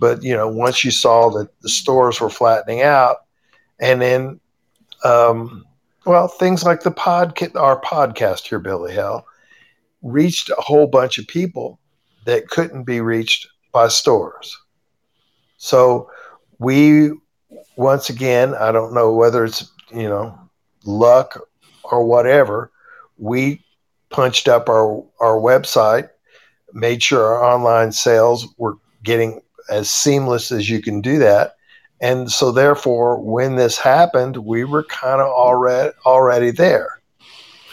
But 0.00 0.24
you 0.24 0.34
know, 0.34 0.48
once 0.48 0.84
you 0.84 0.90
saw 0.90 1.30
that 1.38 1.48
the 1.60 1.68
stores 1.68 2.20
were 2.20 2.28
flattening 2.28 2.82
out, 2.82 3.18
and 3.78 4.02
then, 4.02 4.40
um, 5.04 5.64
well, 6.06 6.26
things 6.26 6.64
like 6.64 6.82
the 6.82 6.90
podcast, 6.90 7.54
our 7.54 7.80
podcast 7.80 8.48
here, 8.48 8.58
Billy 8.58 8.92
Hell, 8.92 9.24
reached 10.02 10.50
a 10.50 10.60
whole 10.60 10.88
bunch 10.88 11.18
of 11.18 11.28
people 11.28 11.78
that 12.24 12.48
couldn't 12.48 12.82
be 12.82 13.00
reached 13.00 13.46
by 13.72 13.88
stores. 13.88 14.56
So 15.58 16.10
we, 16.58 17.12
once 17.76 18.10
again, 18.10 18.54
I 18.54 18.72
don't 18.72 18.94
know 18.94 19.12
whether 19.12 19.44
it's 19.44 19.70
you 19.92 20.08
know 20.08 20.38
luck 20.84 21.38
or 21.84 22.04
whatever, 22.04 22.70
we 23.18 23.64
punched 24.10 24.48
up 24.48 24.68
our, 24.68 25.04
our 25.20 25.36
website, 25.36 26.08
made 26.72 27.02
sure 27.02 27.24
our 27.26 27.44
online 27.44 27.92
sales 27.92 28.46
were 28.58 28.76
getting 29.02 29.40
as 29.70 29.90
seamless 29.90 30.52
as 30.52 30.68
you 30.70 30.80
can 30.80 31.00
do 31.00 31.18
that. 31.18 31.56
And 32.00 32.30
so 32.30 32.52
therefore, 32.52 33.20
when 33.20 33.56
this 33.56 33.78
happened, 33.78 34.36
we 34.38 34.64
were 34.64 34.84
kind 34.84 35.20
of 35.20 35.28
already 35.28 35.92
already 36.04 36.50
there. 36.50 37.00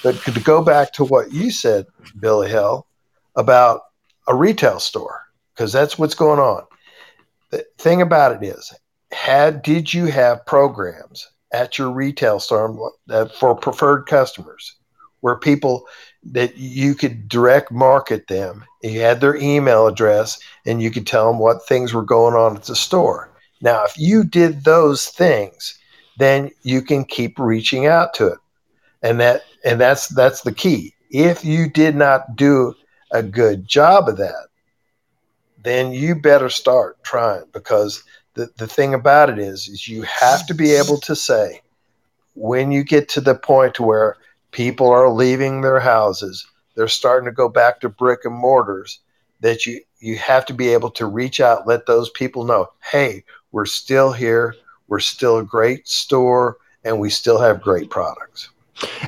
But 0.01 0.15
to 0.23 0.39
go 0.39 0.63
back 0.63 0.93
to 0.93 1.05
what 1.05 1.31
you 1.31 1.51
said, 1.51 1.87
Billy 2.19 2.49
Hill, 2.49 2.87
about 3.35 3.81
a 4.27 4.35
retail 4.35 4.79
store, 4.79 5.22
because 5.53 5.71
that's 5.71 5.97
what's 5.97 6.15
going 6.15 6.39
on. 6.39 6.63
The 7.51 7.65
thing 7.77 8.01
about 8.01 8.41
it 8.41 8.45
is, 8.45 8.73
had 9.11 9.61
did 9.61 9.93
you 9.93 10.05
have 10.07 10.45
programs 10.45 11.29
at 11.51 11.77
your 11.77 11.91
retail 11.91 12.39
store 12.39 12.91
uh, 13.09 13.25
for 13.25 13.55
preferred 13.55 14.05
customers 14.07 14.75
where 15.21 15.37
people 15.37 15.87
that 16.23 16.57
you 16.57 16.95
could 16.95 17.29
direct 17.29 17.71
market 17.71 18.27
them. 18.27 18.65
You 18.81 18.99
had 19.01 19.21
their 19.21 19.35
email 19.37 19.87
address 19.87 20.39
and 20.65 20.81
you 20.81 20.91
could 20.91 21.07
tell 21.07 21.27
them 21.31 21.39
what 21.39 21.65
things 21.65 21.93
were 21.93 22.03
going 22.03 22.33
on 22.33 22.57
at 22.57 22.63
the 22.63 22.75
store. 22.75 23.29
Now, 23.61 23.85
if 23.85 23.97
you 23.97 24.23
did 24.23 24.63
those 24.63 25.07
things, 25.07 25.77
then 26.17 26.51
you 26.63 26.81
can 26.81 27.05
keep 27.05 27.39
reaching 27.39 27.85
out 27.85 28.13
to 28.15 28.27
it. 28.27 28.39
And 29.01 29.19
that 29.19 29.43
and 29.63 29.79
that's 29.79 30.07
that's 30.09 30.41
the 30.41 30.51
key. 30.51 30.93
If 31.09 31.45
you 31.45 31.69
did 31.69 31.95
not 31.95 32.35
do 32.35 32.73
a 33.11 33.21
good 33.21 33.67
job 33.67 34.09
of 34.09 34.17
that, 34.17 34.47
then 35.63 35.91
you 35.91 36.15
better 36.15 36.49
start 36.49 37.01
trying 37.03 37.43
because 37.53 38.03
the, 38.35 38.49
the 38.57 38.67
thing 38.67 38.93
about 38.93 39.29
it 39.29 39.39
is 39.39 39.67
is 39.67 39.87
you 39.87 40.03
have 40.03 40.45
to 40.47 40.53
be 40.53 40.71
able 40.71 40.97
to 40.99 41.15
say 41.15 41.61
when 42.35 42.71
you 42.71 42.83
get 42.83 43.09
to 43.09 43.21
the 43.21 43.35
point 43.35 43.79
where 43.79 44.17
people 44.51 44.89
are 44.89 45.09
leaving 45.09 45.61
their 45.61 45.79
houses 45.79 46.45
they're 46.75 46.87
starting 46.87 47.25
to 47.25 47.31
go 47.31 47.49
back 47.49 47.79
to 47.79 47.89
brick 47.89 48.21
and 48.25 48.35
mortars 48.35 48.99
that 49.41 49.65
you 49.65 49.81
you 49.99 50.17
have 50.17 50.45
to 50.45 50.53
be 50.53 50.69
able 50.69 50.91
to 50.91 51.05
reach 51.05 51.39
out 51.39 51.67
let 51.67 51.85
those 51.85 52.09
people 52.11 52.43
know 52.43 52.67
hey 52.91 53.23
we're 53.51 53.65
still 53.65 54.11
here 54.11 54.55
we're 54.87 54.99
still 54.99 55.37
a 55.37 55.43
great 55.43 55.87
store 55.87 56.57
and 56.83 56.99
we 56.99 57.09
still 57.09 57.39
have 57.39 57.61
great 57.61 57.89
products. 57.89 58.49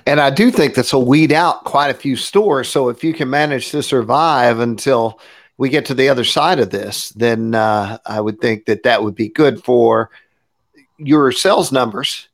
And 0.06 0.22
i 0.22 0.30
do 0.30 0.52
think 0.52 0.76
this 0.76 0.94
will 0.94 1.06
weed 1.06 1.32
out 1.32 1.64
quite 1.64 1.90
a 1.90 1.94
few 1.94 2.16
stores 2.16 2.70
so 2.70 2.90
if 2.90 3.04
you 3.04 3.14
can 3.14 3.30
manage 3.30 3.72
to 3.72 3.84
survive 3.84 4.60
until 4.60 5.20
we 5.58 5.70
get 5.70 5.86
to 5.86 5.94
the 5.94 6.10
other 6.10 6.24
side 6.26 6.60
of 6.60 6.70
this 6.70 7.10
then 7.10 7.56
uh, 7.56 7.98
i 8.06 8.20
would 8.20 8.40
think 8.40 8.66
that 8.66 8.84
that 8.84 9.04
would 9.04 9.16
be 9.16 9.30
good 9.30 9.64
for 9.64 10.10
your 10.98 11.32
sales 11.32 11.72
numbers 11.72 12.28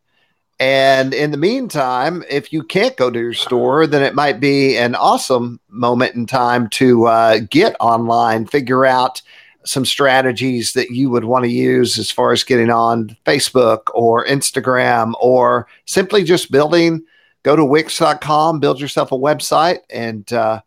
And 0.62 1.12
in 1.16 1.32
the 1.32 1.38
meantime, 1.38 2.24
if 2.30 2.54
you 2.54 2.62
can't 2.62 2.96
go 2.96 3.10
to 3.10 3.20
your 3.20 3.34
store, 3.34 3.88
then 3.88 4.04
it 4.04 4.14
might 4.14 4.40
be 4.40 4.78
an 4.78 4.94
awesome 4.94 5.60
moment 5.70 6.14
in 6.14 6.28
time 6.28 6.70
to 6.78 7.08
uh, 7.08 7.40
get 7.50 7.76
online, 7.80 8.46
figure 8.46 8.86
out 8.86 9.24
some 9.66 9.86
strategies 9.86 10.74
that 10.74 10.92
you 10.92 11.10
would 11.10 11.24
want 11.24 11.46
to 11.46 11.50
use 11.50 11.98
as 11.98 12.12
far 12.12 12.32
as 12.32 12.44
getting 12.44 12.70
on 12.70 13.18
Facebook 13.26 13.90
or 13.96 14.24
Instagram 14.28 15.14
or 15.20 15.66
simply 15.86 16.24
just 16.24 16.52
building. 16.52 17.02
Go 17.42 17.56
to 17.56 17.66
Wix.com, 17.66 18.60
build 18.60 18.80
yourself 18.80 19.12
a 19.12 19.18
website, 19.18 19.80
and 19.90 20.32
uh, 20.32 20.62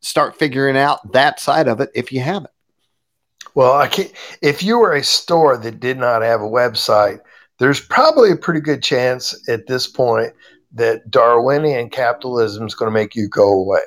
start 0.00 0.38
figuring 0.38 0.76
out 0.76 1.12
that 1.12 1.40
side 1.40 1.68
of 1.68 1.80
it 1.80 1.90
if 1.94 2.12
you 2.12 2.20
haven't. 2.20 2.50
Well, 3.54 3.72
I 3.72 3.88
can't, 3.88 4.12
if 4.42 4.62
you 4.62 4.78
were 4.78 4.92
a 4.92 5.02
store 5.02 5.56
that 5.56 5.80
did 5.80 5.98
not 5.98 6.22
have 6.22 6.40
a 6.40 6.44
website, 6.44 7.20
there's 7.58 7.80
probably 7.80 8.30
a 8.30 8.36
pretty 8.36 8.60
good 8.60 8.82
chance 8.82 9.34
at 9.48 9.66
this 9.66 9.86
point 9.86 10.32
that 10.72 11.10
Darwinian 11.10 11.90
capitalism 11.90 12.66
is 12.66 12.74
going 12.74 12.90
to 12.90 12.94
make 12.94 13.14
you 13.14 13.28
go 13.28 13.48
away. 13.48 13.80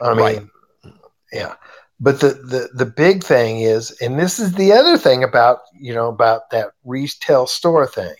I 0.00 0.14
mean, 0.14 0.18
right. 0.18 0.94
yeah. 1.32 1.54
But 1.98 2.20
the, 2.20 2.28
the 2.28 2.68
the 2.74 2.86
big 2.86 3.24
thing 3.24 3.62
is, 3.62 3.90
and 4.02 4.18
this 4.18 4.38
is 4.38 4.52
the 4.52 4.72
other 4.72 4.98
thing 4.98 5.24
about 5.24 5.60
you 5.78 5.94
know 5.94 6.08
about 6.08 6.50
that 6.50 6.72
retail 6.84 7.46
store 7.46 7.86
thing. 7.86 8.14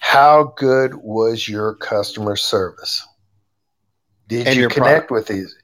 How 0.00 0.52
good 0.56 0.96
was 0.96 1.48
your 1.48 1.74
customer 1.76 2.36
service? 2.36 3.07
Did 4.28 4.46
and 4.46 4.56
you 4.56 4.68
connect 4.68 5.08
product. 5.08 5.10
with 5.10 5.26
these? 5.26 5.54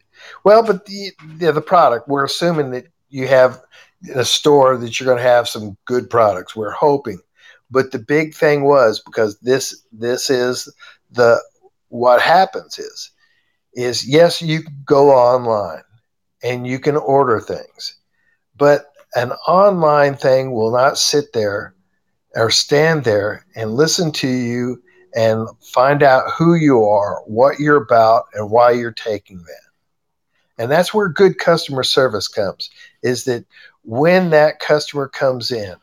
Well, 0.43 0.65
but 0.65 0.87
the, 0.87 1.13
the 1.37 1.53
the 1.53 1.61
product. 1.61 2.09
We're 2.09 2.25
assuming 2.25 2.71
that 2.71 2.87
you 3.11 3.29
have 3.29 3.61
in 4.03 4.19
a 4.19 4.25
store 4.25 4.77
that 4.77 4.99
you're 4.99 5.07
going 5.07 5.19
to 5.19 5.31
have 5.31 5.49
some 5.49 5.77
good 5.85 6.11
products. 6.11 6.57
We're 6.57 6.71
hoping, 6.71 7.21
but 7.71 7.93
the 7.93 7.99
big 7.99 8.35
thing 8.35 8.65
was 8.65 9.01
because 9.01 9.39
this 9.41 9.85
this 9.93 10.31
is 10.31 10.73
the 11.11 11.41
what 11.89 12.21
happens 12.21 12.79
is 12.79 13.11
is 13.75 14.09
yes 14.09 14.41
you 14.41 14.63
go 14.85 15.11
online 15.11 15.83
and 16.43 16.67
you 16.67 16.79
can 16.79 16.97
order 16.97 17.41
things, 17.41 17.97
but 18.57 18.87
an 19.15 19.33
online 19.47 20.17
thing 20.17 20.53
will 20.53 20.73
not 20.73 20.99
sit 20.99 21.33
there 21.33 21.75
or 22.35 22.51
stand 22.51 23.05
there 23.05 23.47
and 23.55 23.75
listen 23.75 24.11
to 24.11 24.29
you 24.29 24.83
and 25.15 25.49
find 25.61 26.03
out 26.03 26.31
who 26.37 26.55
you 26.57 26.85
are, 26.85 27.23
what 27.27 27.61
you're 27.61 27.83
about, 27.83 28.25
and 28.35 28.51
why 28.51 28.73
you're 28.73 28.93
taking 28.93 29.39
that. 29.39 29.65
And 30.59 30.71
that's 30.71 30.93
where 30.93 31.09
good 31.09 31.39
customer 31.39 31.85
service 31.85 32.29
comes 32.29 32.71
is 33.03 33.25
that 33.25 33.45
when 33.83 34.31
that 34.31 34.59
customer 34.59 35.09
comes 35.09 35.53
in, 35.53 35.77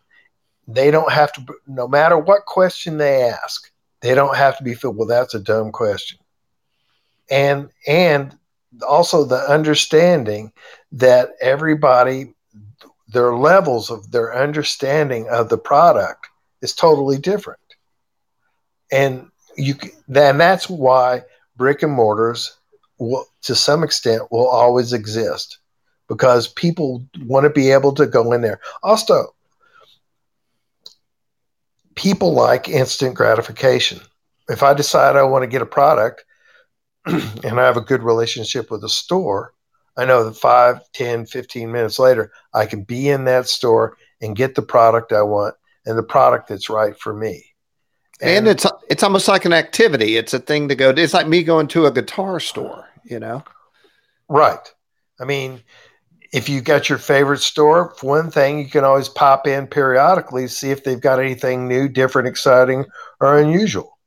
they 0.68 0.92
don't 0.92 1.12
have 1.12 1.32
to, 1.34 1.46
no 1.68 1.88
matter 1.88 2.18
what 2.18 2.46
question 2.46 2.98
they 2.98 3.24
ask, 3.24 3.72
they 4.02 4.16
don't 4.16 4.36
have 4.36 4.58
to 4.58 4.64
be 4.64 4.74
filled, 4.74 4.98
well, 4.98 5.08
that's 5.08 5.34
a 5.34 5.40
dumb 5.40 5.72
question. 5.72 6.20
And, 7.30 7.70
and 7.88 8.38
also 8.88 9.24
the 9.24 9.50
understanding 9.50 10.52
that 10.94 11.32
everybody, 11.42 12.34
their 13.08 13.36
levels 13.36 13.90
of 13.90 14.12
their 14.12 14.36
understanding 14.36 15.28
of 15.30 15.50
the 15.50 15.58
product 15.58 16.28
is 16.62 16.74
totally 16.74 17.18
different 17.18 17.61
and 18.92 19.30
you 19.58 19.76
then 20.08 20.38
that's 20.38 20.70
why 20.70 21.24
brick 21.56 21.84
and 21.84 21.92
mortars 21.92 22.58
will, 22.98 23.26
to 23.44 23.56
some 23.56 23.84
extent 23.84 24.32
will 24.32 24.48
always 24.48 24.94
exist 24.94 25.60
because 26.08 26.48
people 26.48 27.06
want 27.26 27.44
to 27.44 27.50
be 27.50 27.72
able 27.72 27.94
to 27.94 28.06
go 28.06 28.32
in 28.34 28.42
there. 28.42 28.60
Also 28.84 29.34
people 31.96 32.34
like 32.34 32.70
instant 32.70 33.16
gratification. 33.16 34.00
If 34.50 34.64
i 34.64 34.74
decide 34.74 35.16
i 35.16 35.24
want 35.24 35.44
to 35.44 35.48
get 35.48 35.62
a 35.62 35.66
product 35.66 36.26
and 37.06 37.60
i 37.60 37.66
have 37.66 37.78
a 37.78 37.82
good 37.82 38.04
relationship 38.04 38.70
with 38.70 38.84
a 38.84 38.90
store 38.90 39.54
i 39.98 40.04
know 40.04 40.24
that 40.26 40.36
5 40.36 40.92
10 40.92 41.26
15 41.26 41.72
minutes 41.72 42.00
later 42.00 42.32
i 42.54 42.66
can 42.66 42.84
be 42.84 43.10
in 43.10 43.26
that 43.26 43.48
store 43.48 43.98
and 44.22 44.36
get 44.36 44.56
the 44.56 44.62
product 44.62 45.14
i 45.14 45.22
want 45.22 45.56
and 45.86 45.98
the 45.98 46.04
product 46.04 46.50
that's 46.50 46.70
right 46.70 47.00
for 47.00 47.14
me 47.14 47.51
and, 48.22 48.48
and 48.48 48.48
it's 48.48 48.66
it's 48.90 49.04
almost 49.04 49.28
like 49.28 49.46
an 49.46 49.54
activity. 49.54 50.18
It's 50.18 50.34
a 50.34 50.40
thing 50.40 50.68
to 50.70 50.76
go. 50.76 50.90
It's 50.90 51.14
like 51.14 51.28
me 51.28 51.44
going 51.44 51.68
to 51.70 51.88
a 51.88 51.92
guitar 51.92 52.40
store. 52.40 52.88
You 53.04 53.20
know, 53.20 53.44
right? 54.30 54.60
I 55.20 55.26
mean, 55.26 55.62
if 56.32 56.48
you 56.48 56.62
got 56.62 56.88
your 56.88 56.98
favorite 56.98 57.40
store, 57.40 57.94
for 57.98 58.22
one 58.22 58.32
thing, 58.32 58.60
you 58.60 58.70
can 58.70 58.84
always 58.84 59.10
pop 59.10 59.48
in 59.48 59.68
periodically, 59.68 60.48
see 60.48 60.72
if 60.72 60.84
they've 60.84 61.02
got 61.02 61.20
anything 61.20 61.68
new, 61.68 61.90
different, 61.90 62.28
exciting, 62.28 62.86
or 63.20 63.40
unusual. 63.40 63.98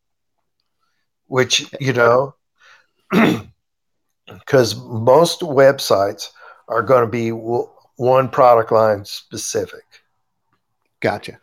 Which 1.27 1.67
you 1.81 1.93
know, 1.93 2.35
because 3.11 4.77
most 4.77 5.41
websites 5.41 6.31
are 6.69 6.83
going 6.83 7.05
to 7.05 7.11
be 7.11 7.31
one 7.31 8.29
product 8.29 8.73
line 8.73 9.05
specific. 9.05 9.85
Gotcha. 11.01 11.39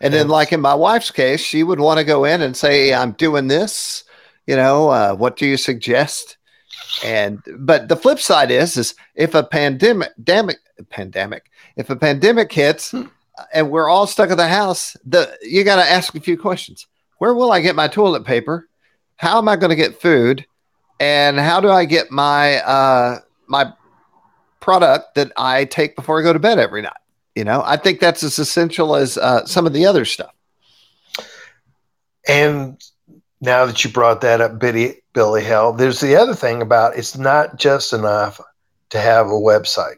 And 0.00 0.12
then, 0.12 0.28
like 0.28 0.52
in 0.52 0.60
my 0.60 0.74
wife's 0.74 1.10
case, 1.10 1.40
she 1.40 1.62
would 1.62 1.80
want 1.80 1.98
to 1.98 2.04
go 2.04 2.24
in 2.24 2.42
and 2.42 2.56
say, 2.56 2.92
"I'm 2.92 3.12
doing 3.12 3.48
this." 3.48 4.04
You 4.46 4.56
know, 4.56 4.88
uh, 4.88 5.14
what 5.14 5.36
do 5.36 5.46
you 5.46 5.56
suggest? 5.56 6.36
And 7.04 7.42
but 7.58 7.88
the 7.88 7.96
flip 7.96 8.18
side 8.18 8.50
is, 8.50 8.76
is 8.76 8.94
if 9.14 9.34
a 9.34 9.42
pandemic, 9.42 10.10
pandemic, 10.16 10.58
pandemic, 10.90 11.50
if 11.76 11.90
a 11.90 11.96
pandemic 11.96 12.52
hits, 12.52 12.90
hmm. 12.90 13.04
and 13.52 13.70
we're 13.70 13.88
all 13.88 14.06
stuck 14.06 14.30
in 14.30 14.36
the 14.36 14.48
house, 14.48 14.96
the 15.04 15.36
you 15.42 15.64
got 15.64 15.76
to 15.76 15.90
ask 15.90 16.14
a 16.14 16.20
few 16.20 16.36
questions. 16.36 16.86
Where 17.18 17.34
will 17.34 17.52
I 17.52 17.60
get 17.60 17.76
my 17.76 17.88
toilet 17.88 18.24
paper? 18.24 18.68
How 19.16 19.38
am 19.38 19.48
I 19.48 19.56
going 19.56 19.70
to 19.70 19.76
get 19.76 20.00
food? 20.00 20.44
And 20.98 21.38
how 21.38 21.60
do 21.60 21.70
I 21.70 21.84
get 21.84 22.10
my 22.10 22.56
uh, 22.62 23.20
my 23.46 23.72
product 24.60 25.14
that 25.14 25.32
I 25.36 25.64
take 25.64 25.96
before 25.96 26.20
I 26.20 26.22
go 26.22 26.32
to 26.32 26.38
bed 26.38 26.58
every 26.58 26.82
night? 26.82 26.92
You 27.34 27.44
know, 27.44 27.62
I 27.64 27.76
think 27.76 28.00
that's 28.00 28.22
as 28.22 28.38
essential 28.38 28.94
as 28.94 29.16
uh, 29.16 29.46
some 29.46 29.66
of 29.66 29.72
the 29.72 29.86
other 29.86 30.04
stuff. 30.04 30.32
And 32.28 32.80
now 33.40 33.66
that 33.66 33.84
you 33.84 33.90
brought 33.90 34.20
that 34.20 34.40
up, 34.40 34.58
Billy, 34.58 35.02
Billy 35.14 35.42
Hell, 35.42 35.72
there's 35.72 36.00
the 36.00 36.16
other 36.16 36.34
thing 36.34 36.62
about 36.62 36.96
it's 36.96 37.16
not 37.16 37.58
just 37.58 37.92
enough 37.92 38.40
to 38.90 39.00
have 39.00 39.26
a 39.26 39.30
website 39.30 39.96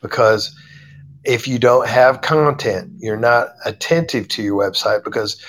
because 0.00 0.54
if 1.24 1.46
you 1.48 1.58
don't 1.58 1.88
have 1.88 2.20
content, 2.20 2.92
you're 2.98 3.16
not 3.16 3.48
attentive 3.64 4.28
to 4.28 4.42
your 4.42 4.58
website 4.58 5.04
because 5.04 5.42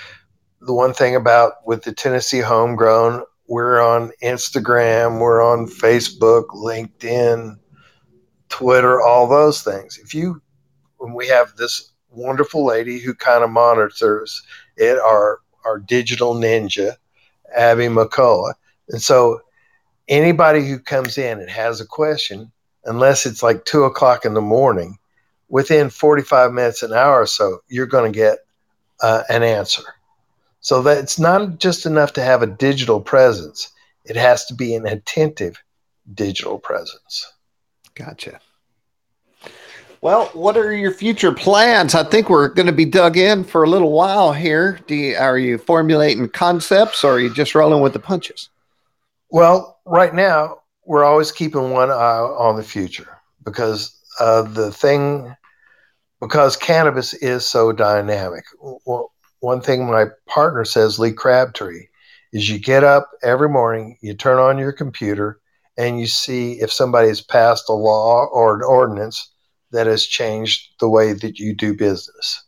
the 0.61 0.73
one 0.73 0.93
thing 0.93 1.15
about 1.15 1.65
with 1.65 1.83
the 1.83 1.93
Tennessee 1.93 2.39
homegrown, 2.39 3.23
we're 3.47 3.81
on 3.81 4.11
Instagram, 4.21 5.19
we're 5.19 5.41
on 5.41 5.67
Facebook, 5.67 6.47
LinkedIn, 6.47 7.57
Twitter, 8.49 9.01
all 9.01 9.27
those 9.27 9.61
things. 9.61 9.97
If 9.97 10.13
you, 10.13 10.41
when 10.97 11.13
we 11.13 11.27
have 11.27 11.55
this 11.55 11.91
wonderful 12.09 12.65
lady 12.65 12.99
who 12.99 13.13
kind 13.13 13.43
of 13.43 13.49
monitors 13.49 14.41
it, 14.77 14.97
our 14.99 15.39
our 15.65 15.79
digital 15.79 16.35
ninja, 16.35 16.95
Abby 17.55 17.87
McCullough, 17.87 18.53
and 18.89 19.01
so 19.01 19.41
anybody 20.07 20.67
who 20.67 20.79
comes 20.79 21.17
in 21.17 21.39
and 21.39 21.49
has 21.49 21.79
a 21.79 21.85
question, 21.85 22.51
unless 22.85 23.25
it's 23.25 23.43
like 23.43 23.65
two 23.65 23.83
o'clock 23.83 24.25
in 24.25 24.33
the 24.33 24.41
morning, 24.41 24.97
within 25.49 25.89
45 25.89 26.53
minutes, 26.53 26.83
an 26.83 26.93
hour 26.93 27.21
or 27.21 27.25
so, 27.25 27.59
you're 27.67 27.85
going 27.85 28.11
to 28.11 28.17
get 28.17 28.39
uh, 29.01 29.23
an 29.29 29.43
answer. 29.43 29.83
So 30.61 30.81
that 30.83 30.97
it's 30.97 31.19
not 31.19 31.59
just 31.59 31.85
enough 31.85 32.13
to 32.13 32.23
have 32.23 32.41
a 32.41 32.47
digital 32.47 32.99
presence; 32.99 33.69
it 34.05 34.15
has 34.15 34.45
to 34.45 34.53
be 34.53 34.75
an 34.75 34.85
attentive 34.85 35.61
digital 36.13 36.59
presence. 36.59 37.31
Gotcha. 37.99 38.39
Well, 40.01 40.27
what 40.27 40.55
are 40.55 40.73
your 40.73 40.93
future 40.93 41.33
plans? 41.33 41.93
I 41.93 42.05
think 42.05 42.29
we're 42.29 42.47
going 42.47 42.67
to 42.67 42.71
be 42.71 42.85
dug 42.85 43.17
in 43.17 43.43
for 43.43 43.65
a 43.65 43.69
little 43.69 43.91
while 43.91 44.31
here. 44.31 44.79
Do 44.87 44.95
you, 44.95 45.17
are 45.17 45.37
you 45.37 45.57
formulating 45.57 46.29
concepts 46.29 47.03
or 47.03 47.15
are 47.15 47.19
you 47.19 47.33
just 47.33 47.53
rolling 47.53 47.83
with 47.83 47.91
the 47.91 47.99
punches? 47.99 48.49
Well, 49.29 49.81
right 49.85 50.15
now, 50.15 50.59
we're 50.85 51.03
always 51.03 51.33
keeping 51.33 51.71
one 51.71 51.91
eye 51.91 51.93
on 51.93 52.55
the 52.55 52.63
future 52.63 53.19
because 53.43 53.99
the 54.17 54.71
thing, 54.73 55.35
because 56.21 56.55
cannabis 56.55 57.13
is 57.15 57.45
so 57.45 57.73
dynamic. 57.73 58.45
Well, 58.85 59.11
one 59.41 59.59
thing 59.59 59.85
my 59.85 60.05
partner 60.25 60.63
says, 60.63 60.97
Lee 60.97 61.11
Crabtree, 61.11 61.87
is 62.31 62.47
you 62.47 62.59
get 62.59 62.85
up 62.85 63.11
every 63.21 63.49
morning, 63.49 63.97
you 63.99 64.13
turn 64.13 64.37
on 64.37 64.57
your 64.57 64.71
computer, 64.71 65.41
and 65.79 65.97
you 65.97 66.07
see 66.07 66.59
if 66.59 66.71
somebody 66.73 67.07
has 67.07 67.21
passed 67.21 67.69
a 67.69 67.73
law 67.73 68.25
or 68.25 68.53
an 68.53 68.61
ordinance 68.61 69.31
that 69.71 69.87
has 69.87 70.05
changed 70.05 70.73
the 70.81 70.89
way 70.89 71.13
that 71.13 71.39
you 71.39 71.55
do 71.55 71.73
business. 71.73 72.43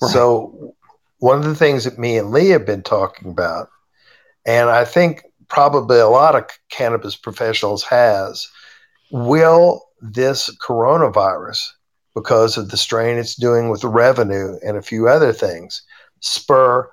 Right. 0.00 0.12
So, 0.12 0.74
one 1.18 1.38
of 1.38 1.44
the 1.44 1.56
things 1.56 1.84
that 1.84 1.98
me 1.98 2.16
and 2.16 2.30
Lee 2.30 2.50
have 2.50 2.64
been 2.64 2.82
talking 2.82 3.30
about, 3.30 3.68
and 4.46 4.70
I 4.70 4.84
think 4.84 5.24
probably 5.48 5.98
a 5.98 6.08
lot 6.08 6.36
of 6.36 6.44
cannabis 6.70 7.16
professionals 7.16 7.82
has, 7.82 8.46
will 9.10 9.82
this 10.00 10.48
coronavirus, 10.64 11.58
because 12.14 12.56
of 12.56 12.70
the 12.70 12.76
strain 12.76 13.18
it's 13.18 13.34
doing 13.34 13.70
with 13.70 13.82
revenue 13.82 14.56
and 14.64 14.76
a 14.76 14.82
few 14.82 15.08
other 15.08 15.32
things, 15.32 15.82
spur 16.20 16.88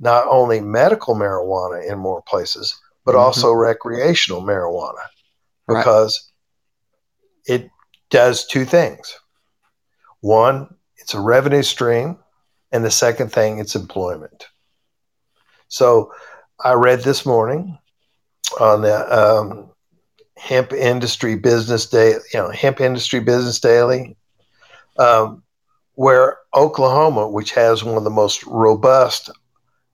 not 0.00 0.26
only 0.28 0.60
medical 0.60 1.14
marijuana 1.14 1.88
in 1.88 1.98
more 1.98 2.22
places, 2.22 2.76
but 3.06 3.12
mm-hmm. 3.12 3.20
also 3.20 3.52
recreational 3.52 4.42
marijuana 4.42 5.06
because 5.66 6.30
right. 7.48 7.60
it 7.60 7.70
does 8.10 8.46
two 8.46 8.66
things. 8.66 9.18
One, 10.20 10.74
it's 10.96 11.14
a 11.14 11.20
revenue 11.20 11.62
stream, 11.62 12.18
and 12.72 12.84
the 12.84 12.90
second 12.90 13.32
thing, 13.32 13.58
it's 13.58 13.76
employment. 13.76 14.48
So 15.68 16.12
I 16.62 16.72
read 16.72 17.00
this 17.00 17.24
morning 17.24 17.78
on 18.60 18.82
the 18.82 19.16
um, 19.16 19.70
hemp 20.36 20.72
industry 20.72 21.36
business 21.36 21.86
day, 21.86 22.14
you 22.32 22.40
know, 22.40 22.50
hemp 22.50 22.80
industry 22.80 23.20
business 23.20 23.60
daily, 23.60 24.16
um, 24.98 25.42
where 25.94 26.38
Oklahoma, 26.54 27.28
which 27.28 27.52
has 27.52 27.84
one 27.84 27.96
of 27.96 28.04
the 28.04 28.10
most 28.10 28.44
robust 28.46 29.30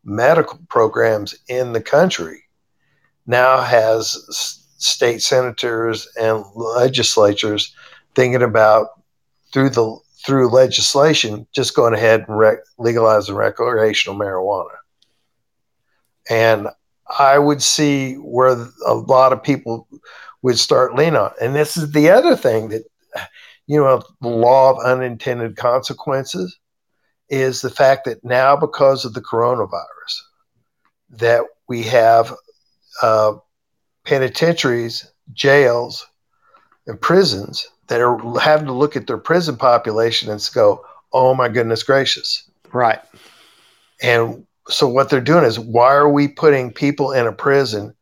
medical 0.05 0.59
programs 0.69 1.35
in 1.49 1.73
the 1.73 1.81
country, 1.81 2.43
now 3.27 3.61
has 3.61 4.69
state 4.79 5.23
senators 5.23 6.09
and 6.21 6.45
legislatures 6.55 7.75
thinking 8.15 8.43
about 8.43 8.89
through 9.53 9.71
the 9.71 9.99
through 10.25 10.49
legislation 10.49 11.47
just 11.53 11.75
going 11.75 11.95
ahead 11.95 12.25
and 12.29 12.39
rec- 12.39 12.61
legalizing 12.79 13.35
recreational 13.35 14.19
marijuana. 14.19 14.77
And 16.31 16.69
I 17.19 17.39
would 17.39 17.63
see 17.63 18.15
where 18.15 18.69
a 18.87 18.95
lot 18.95 19.33
of 19.33 19.43
people 19.43 19.89
would 20.43 20.59
start 20.59 20.95
leaning 20.95 21.17
on. 21.17 21.33
And 21.41 21.55
this 21.55 21.77
is 21.77 21.91
the 21.93 22.11
other 22.11 22.37
thing 22.37 22.69
that, 22.69 22.85
you 23.67 23.81
know, 23.81 24.03
the 24.21 24.29
law 24.29 24.71
of 24.71 24.85
unintended 24.85 25.57
consequences 25.57 26.57
is 27.29 27.61
the 27.61 27.71
fact 27.71 28.05
that 28.05 28.25
now, 28.25 28.57
because 28.57 29.05
of 29.05 29.15
the 29.15 29.21
coronavirus, 29.21 30.21
that 31.11 31.43
we 31.69 31.83
have 31.83 32.33
uh, 33.01 33.35
penitentiaries, 34.05 35.11
jails, 35.33 36.07
and 36.87 37.01
prisons 37.01 37.69
that 37.89 38.01
are 38.01 38.19
having 38.39 38.67
to 38.67 38.73
look 38.73 38.97
at 38.97 39.07
their 39.07 39.19
prison 39.19 39.57
population 39.57 40.31
and 40.31 40.51
go, 40.55 40.85
"Oh 41.13 41.35
my 41.35 41.49
goodness 41.49 41.83
gracious!" 41.83 42.51
Right. 42.73 43.01
And 44.03 44.47
so 44.69 44.89
what 44.89 45.11
they're 45.11 45.21
doing 45.21 45.45
is, 45.45 45.59
why 45.59 45.95
are 45.95 46.09
we 46.09 46.29
putting 46.29 46.73
people 46.73 47.13
in 47.13 47.27
a 47.27 47.33
prison 47.33 47.95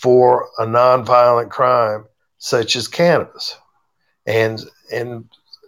for 0.00 0.48
a 0.58 0.64
nonviolent 0.64 1.50
crime 1.50 2.04
such 2.38 2.76
as 2.76 2.88
cannabis? 2.88 3.56
And 4.26 4.64
and 4.92 5.24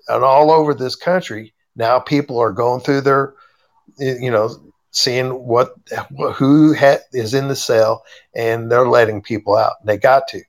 and 0.08 0.24
all 0.24 0.50
over 0.50 0.74
this 0.74 0.96
country 0.96 1.54
now, 1.76 1.98
people 1.98 2.38
are 2.38 2.52
going 2.52 2.80
through 2.80 3.02
their, 3.02 3.34
you 3.98 4.30
know, 4.30 4.50
seeing 4.90 5.30
what 5.44 5.74
who 6.34 6.74
ha- 6.74 6.98
is 7.12 7.34
in 7.34 7.48
the 7.48 7.56
cell, 7.56 8.04
and 8.34 8.70
they're 8.70 8.88
letting 8.88 9.22
people 9.22 9.56
out. 9.56 9.84
They 9.84 9.96
got 9.96 10.28
to, 10.28 10.42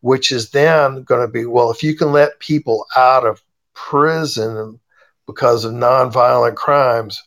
which 0.00 0.30
is 0.30 0.50
then 0.50 1.02
going 1.04 1.26
to 1.26 1.32
be 1.32 1.44
well. 1.44 1.70
If 1.70 1.82
you 1.82 1.96
can 1.96 2.12
let 2.12 2.38
people 2.38 2.86
out 2.96 3.26
of 3.26 3.42
prison 3.74 4.78
because 5.26 5.64
of 5.64 5.72
nonviolent 5.72 6.56
crimes, 6.56 7.22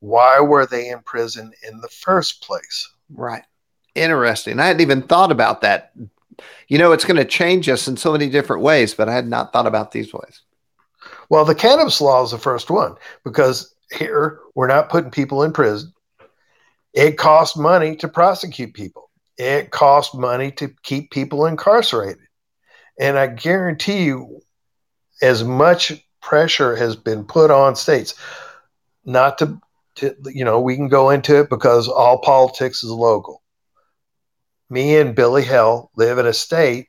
why 0.00 0.40
were 0.40 0.66
they 0.66 0.88
in 0.88 1.00
prison 1.00 1.52
in 1.68 1.80
the 1.80 1.88
first 1.88 2.42
place? 2.42 2.88
Right. 3.10 3.42
Interesting. 3.94 4.60
I 4.60 4.66
hadn't 4.66 4.82
even 4.82 5.02
thought 5.02 5.32
about 5.32 5.60
that. 5.62 5.92
You 6.68 6.78
know, 6.78 6.92
it's 6.92 7.04
going 7.04 7.16
to 7.16 7.24
change 7.24 7.68
us 7.68 7.86
in 7.86 7.96
so 7.96 8.12
many 8.12 8.28
different 8.28 8.62
ways, 8.62 8.94
but 8.94 9.08
I 9.08 9.14
had 9.14 9.28
not 9.28 9.52
thought 9.52 9.66
about 9.66 9.92
these 9.92 10.12
ways. 10.12 10.42
Well, 11.28 11.44
the 11.44 11.54
cannabis 11.54 12.00
law 12.00 12.22
is 12.22 12.30
the 12.30 12.38
first 12.38 12.70
one 12.70 12.94
because 13.24 13.74
here 13.92 14.40
we're 14.54 14.66
not 14.66 14.88
putting 14.88 15.10
people 15.10 15.42
in 15.42 15.52
prison. 15.52 15.92
It 16.92 17.18
costs 17.18 17.56
money 17.56 17.96
to 17.96 18.08
prosecute 18.08 18.74
people. 18.74 19.10
It 19.36 19.70
costs 19.70 20.14
money 20.14 20.50
to 20.52 20.74
keep 20.82 21.10
people 21.10 21.46
incarcerated. 21.46 22.26
And 22.98 23.18
I 23.18 23.28
guarantee 23.28 24.04
you, 24.04 24.40
as 25.22 25.44
much 25.44 25.92
pressure 26.20 26.76
has 26.76 26.96
been 26.96 27.24
put 27.24 27.50
on 27.50 27.76
states 27.76 28.14
not 29.04 29.38
to 29.38 29.60
to, 29.96 30.14
you 30.26 30.44
know, 30.44 30.60
we 30.60 30.76
can 30.76 30.88
go 30.88 31.10
into 31.10 31.40
it 31.40 31.50
because 31.50 31.88
all 31.88 32.20
politics 32.20 32.84
is 32.84 32.90
local. 32.90 33.42
Me 34.68 34.96
and 34.96 35.16
Billy 35.16 35.44
Hell 35.44 35.90
live 35.96 36.18
in 36.18 36.26
a 36.26 36.32
state 36.32 36.88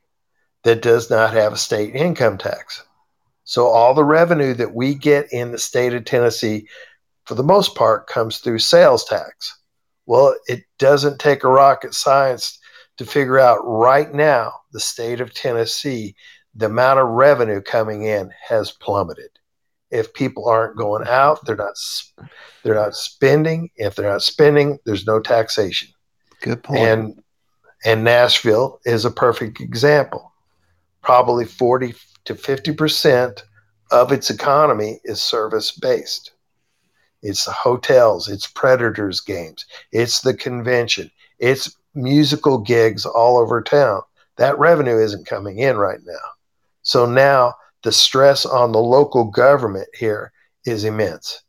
that 0.62 0.82
does 0.82 1.10
not 1.10 1.32
have 1.32 1.52
a 1.52 1.58
state 1.58 1.94
income 1.94 2.38
tax. 2.38 2.84
So 3.44 3.66
all 3.66 3.92
the 3.94 4.04
revenue 4.04 4.54
that 4.54 4.74
we 4.74 4.94
get 4.94 5.32
in 5.32 5.50
the 5.50 5.58
state 5.58 5.92
of 5.94 6.04
Tennessee, 6.04 6.68
for 7.26 7.34
the 7.34 7.42
most 7.42 7.74
part, 7.74 8.06
comes 8.06 8.38
through 8.38 8.60
sales 8.60 9.04
tax. 9.04 9.58
Well, 10.06 10.34
it 10.46 10.64
doesn't 10.78 11.20
take 11.20 11.44
a 11.44 11.48
rocket 11.48 11.94
science 11.94 12.58
to 12.98 13.06
figure 13.06 13.38
out 13.38 13.60
right 13.64 14.12
now 14.12 14.52
the 14.72 14.80
state 14.80 15.20
of 15.20 15.32
Tennessee, 15.32 16.14
the 16.54 16.66
amount 16.66 17.00
of 17.00 17.08
revenue 17.08 17.60
coming 17.60 18.02
in 18.04 18.30
has 18.48 18.72
plummeted 18.72 19.30
if 19.92 20.14
people 20.14 20.48
aren't 20.48 20.76
going 20.76 21.06
out, 21.06 21.44
they're 21.44 21.54
not 21.54 21.74
they're 22.64 22.74
not 22.74 22.96
spending. 22.96 23.68
If 23.76 23.94
they're 23.94 24.10
not 24.10 24.22
spending, 24.22 24.78
there's 24.84 25.06
no 25.06 25.20
taxation. 25.20 25.90
Good 26.40 26.64
point. 26.64 26.80
And 26.80 27.22
and 27.84 28.02
Nashville 28.02 28.80
is 28.84 29.04
a 29.04 29.10
perfect 29.10 29.60
example. 29.60 30.32
Probably 31.02 31.44
40 31.44 31.94
to 32.24 32.34
50 32.34 32.72
percent 32.72 33.44
of 33.90 34.10
its 34.10 34.30
economy 34.30 34.98
is 35.04 35.20
service 35.20 35.72
based. 35.72 36.32
It's 37.22 37.44
the 37.44 37.52
hotels, 37.52 38.28
it's 38.28 38.46
Predators 38.46 39.20
games, 39.20 39.64
it's 39.92 40.20
the 40.20 40.34
convention, 40.34 41.10
it's 41.38 41.76
musical 41.94 42.58
gigs 42.58 43.06
all 43.06 43.38
over 43.38 43.62
town. 43.62 44.02
That 44.36 44.58
revenue 44.58 44.98
isn't 44.98 45.26
coming 45.26 45.58
in 45.58 45.76
right 45.76 46.00
now. 46.04 46.28
So 46.82 47.06
now 47.06 47.54
the 47.82 47.92
stress 47.92 48.46
on 48.46 48.72
the 48.72 48.80
local 48.80 49.24
government 49.24 49.88
here 49.94 50.32
is 50.64 50.84
immense. 50.84 51.42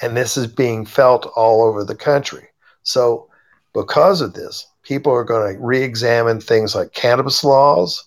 And 0.00 0.16
this 0.16 0.36
is 0.36 0.46
being 0.46 0.84
felt 0.84 1.30
all 1.36 1.62
over 1.62 1.84
the 1.84 1.94
country. 1.94 2.48
So, 2.82 3.28
because 3.72 4.20
of 4.20 4.34
this, 4.34 4.66
people 4.82 5.12
are 5.12 5.24
going 5.24 5.54
to 5.54 5.60
re 5.60 5.82
examine 5.82 6.40
things 6.40 6.74
like 6.74 6.92
cannabis 6.92 7.42
laws, 7.42 8.04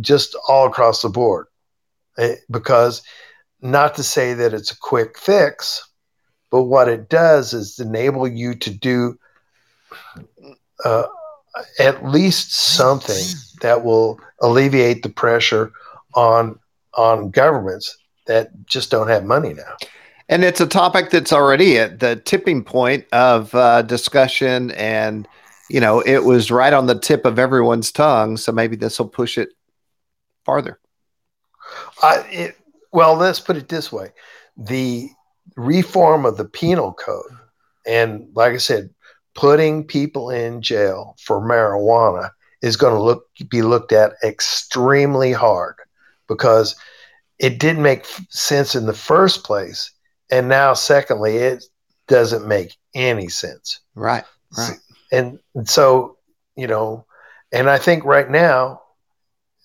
just 0.00 0.36
all 0.48 0.66
across 0.66 1.02
the 1.02 1.08
board. 1.08 1.46
Eh, 2.16 2.36
because, 2.50 3.02
not 3.60 3.94
to 3.96 4.02
say 4.02 4.34
that 4.34 4.54
it's 4.54 4.70
a 4.70 4.78
quick 4.78 5.18
fix, 5.18 5.88
but 6.50 6.64
what 6.64 6.88
it 6.88 7.08
does 7.08 7.52
is 7.52 7.78
enable 7.78 8.26
you 8.26 8.54
to 8.54 8.70
do 8.70 9.18
uh, 10.84 11.04
at 11.78 12.04
least 12.04 12.52
something 12.52 13.24
that 13.60 13.84
will 13.84 14.20
alleviate 14.40 15.02
the 15.02 15.08
pressure 15.08 15.72
on 16.14 16.58
on 16.94 17.30
governments 17.30 17.96
that 18.26 18.50
just 18.66 18.90
don't 18.90 19.08
have 19.08 19.24
money 19.24 19.54
now. 19.54 19.76
And 20.28 20.44
it's 20.44 20.60
a 20.60 20.66
topic 20.66 21.10
that's 21.10 21.32
already 21.32 21.78
at 21.78 22.00
the 22.00 22.16
tipping 22.16 22.62
point 22.62 23.06
of 23.12 23.54
uh, 23.54 23.82
discussion, 23.82 24.70
and 24.72 25.26
you 25.70 25.80
know 25.80 26.00
it 26.00 26.24
was 26.24 26.50
right 26.50 26.72
on 26.72 26.86
the 26.86 26.98
tip 26.98 27.24
of 27.24 27.38
everyone's 27.38 27.90
tongue. 27.90 28.36
So 28.36 28.52
maybe 28.52 28.76
this 28.76 28.98
will 28.98 29.08
push 29.08 29.38
it 29.38 29.50
farther. 30.44 30.78
I, 32.02 32.18
it, 32.30 32.56
well, 32.92 33.14
let's 33.14 33.40
put 33.40 33.56
it 33.56 33.68
this 33.68 33.92
way: 33.92 34.10
the 34.56 35.08
reform 35.56 36.24
of 36.24 36.36
the 36.36 36.44
penal 36.44 36.92
code, 36.92 37.32
and 37.86 38.26
like 38.34 38.52
I 38.52 38.58
said, 38.58 38.90
putting 39.34 39.84
people 39.84 40.30
in 40.30 40.62
jail 40.62 41.16
for 41.22 41.40
marijuana 41.40 42.30
is 42.62 42.76
going 42.76 42.94
to 42.94 43.02
look 43.02 43.24
be 43.48 43.62
looked 43.62 43.92
at 43.92 44.12
extremely 44.24 45.32
hard 45.32 45.76
because 46.26 46.76
it 47.38 47.58
didn't 47.58 47.82
make 47.82 48.04
sense 48.30 48.74
in 48.74 48.86
the 48.86 48.92
first 48.92 49.44
place. 49.44 49.92
And 50.30 50.48
now 50.48 50.74
secondly 50.74 51.36
it 51.36 51.64
doesn't 52.08 52.46
make 52.46 52.76
any 52.94 53.28
sense. 53.28 53.80
Right 53.94 54.24
right. 54.56 54.78
and, 55.12 55.38
and 55.54 55.68
so 55.68 56.16
you 56.56 56.66
know 56.66 57.04
and 57.52 57.68
i 57.68 57.78
think 57.78 58.04
right 58.04 58.30
now 58.30 58.80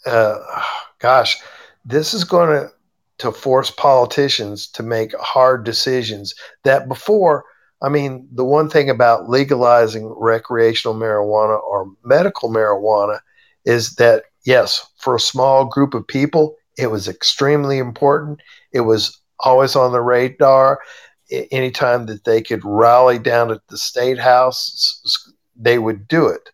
uh, 0.05 0.39
gosh 0.99 1.37
this 1.85 2.13
is 2.13 2.23
going 2.23 2.49
to 2.49 2.71
to 3.19 3.31
force 3.31 3.71
politicians 3.71 4.67
to 4.67 4.83
make 4.83 5.15
hard 5.17 5.63
decisions 5.63 6.33
that 6.63 6.87
before 6.87 7.45
I 7.83 7.89
mean, 7.89 8.25
the 8.31 8.45
one 8.45 8.69
thing 8.69 8.89
about 8.89 9.29
legalizing 9.29 10.07
recreational 10.17 10.95
marijuana 10.95 11.61
or 11.61 11.91
medical 12.05 12.49
marijuana 12.49 13.19
is 13.65 13.95
that, 13.95 14.23
yes, 14.45 14.89
for 14.97 15.15
a 15.15 15.19
small 15.19 15.65
group 15.65 15.93
of 15.93 16.07
people, 16.07 16.55
it 16.77 16.87
was 16.87 17.09
extremely 17.09 17.77
important. 17.77 18.39
It 18.71 18.81
was 18.81 19.19
always 19.39 19.75
on 19.75 19.91
the 19.91 20.01
radar. 20.01 20.79
Anytime 21.51 22.05
that 22.05 22.23
they 22.23 22.41
could 22.41 22.63
rally 22.63 23.19
down 23.19 23.51
at 23.51 23.67
the 23.67 23.77
state 23.77 24.17
house, 24.17 25.29
they 25.53 25.77
would 25.77 26.07
do 26.07 26.27
it. 26.27 26.49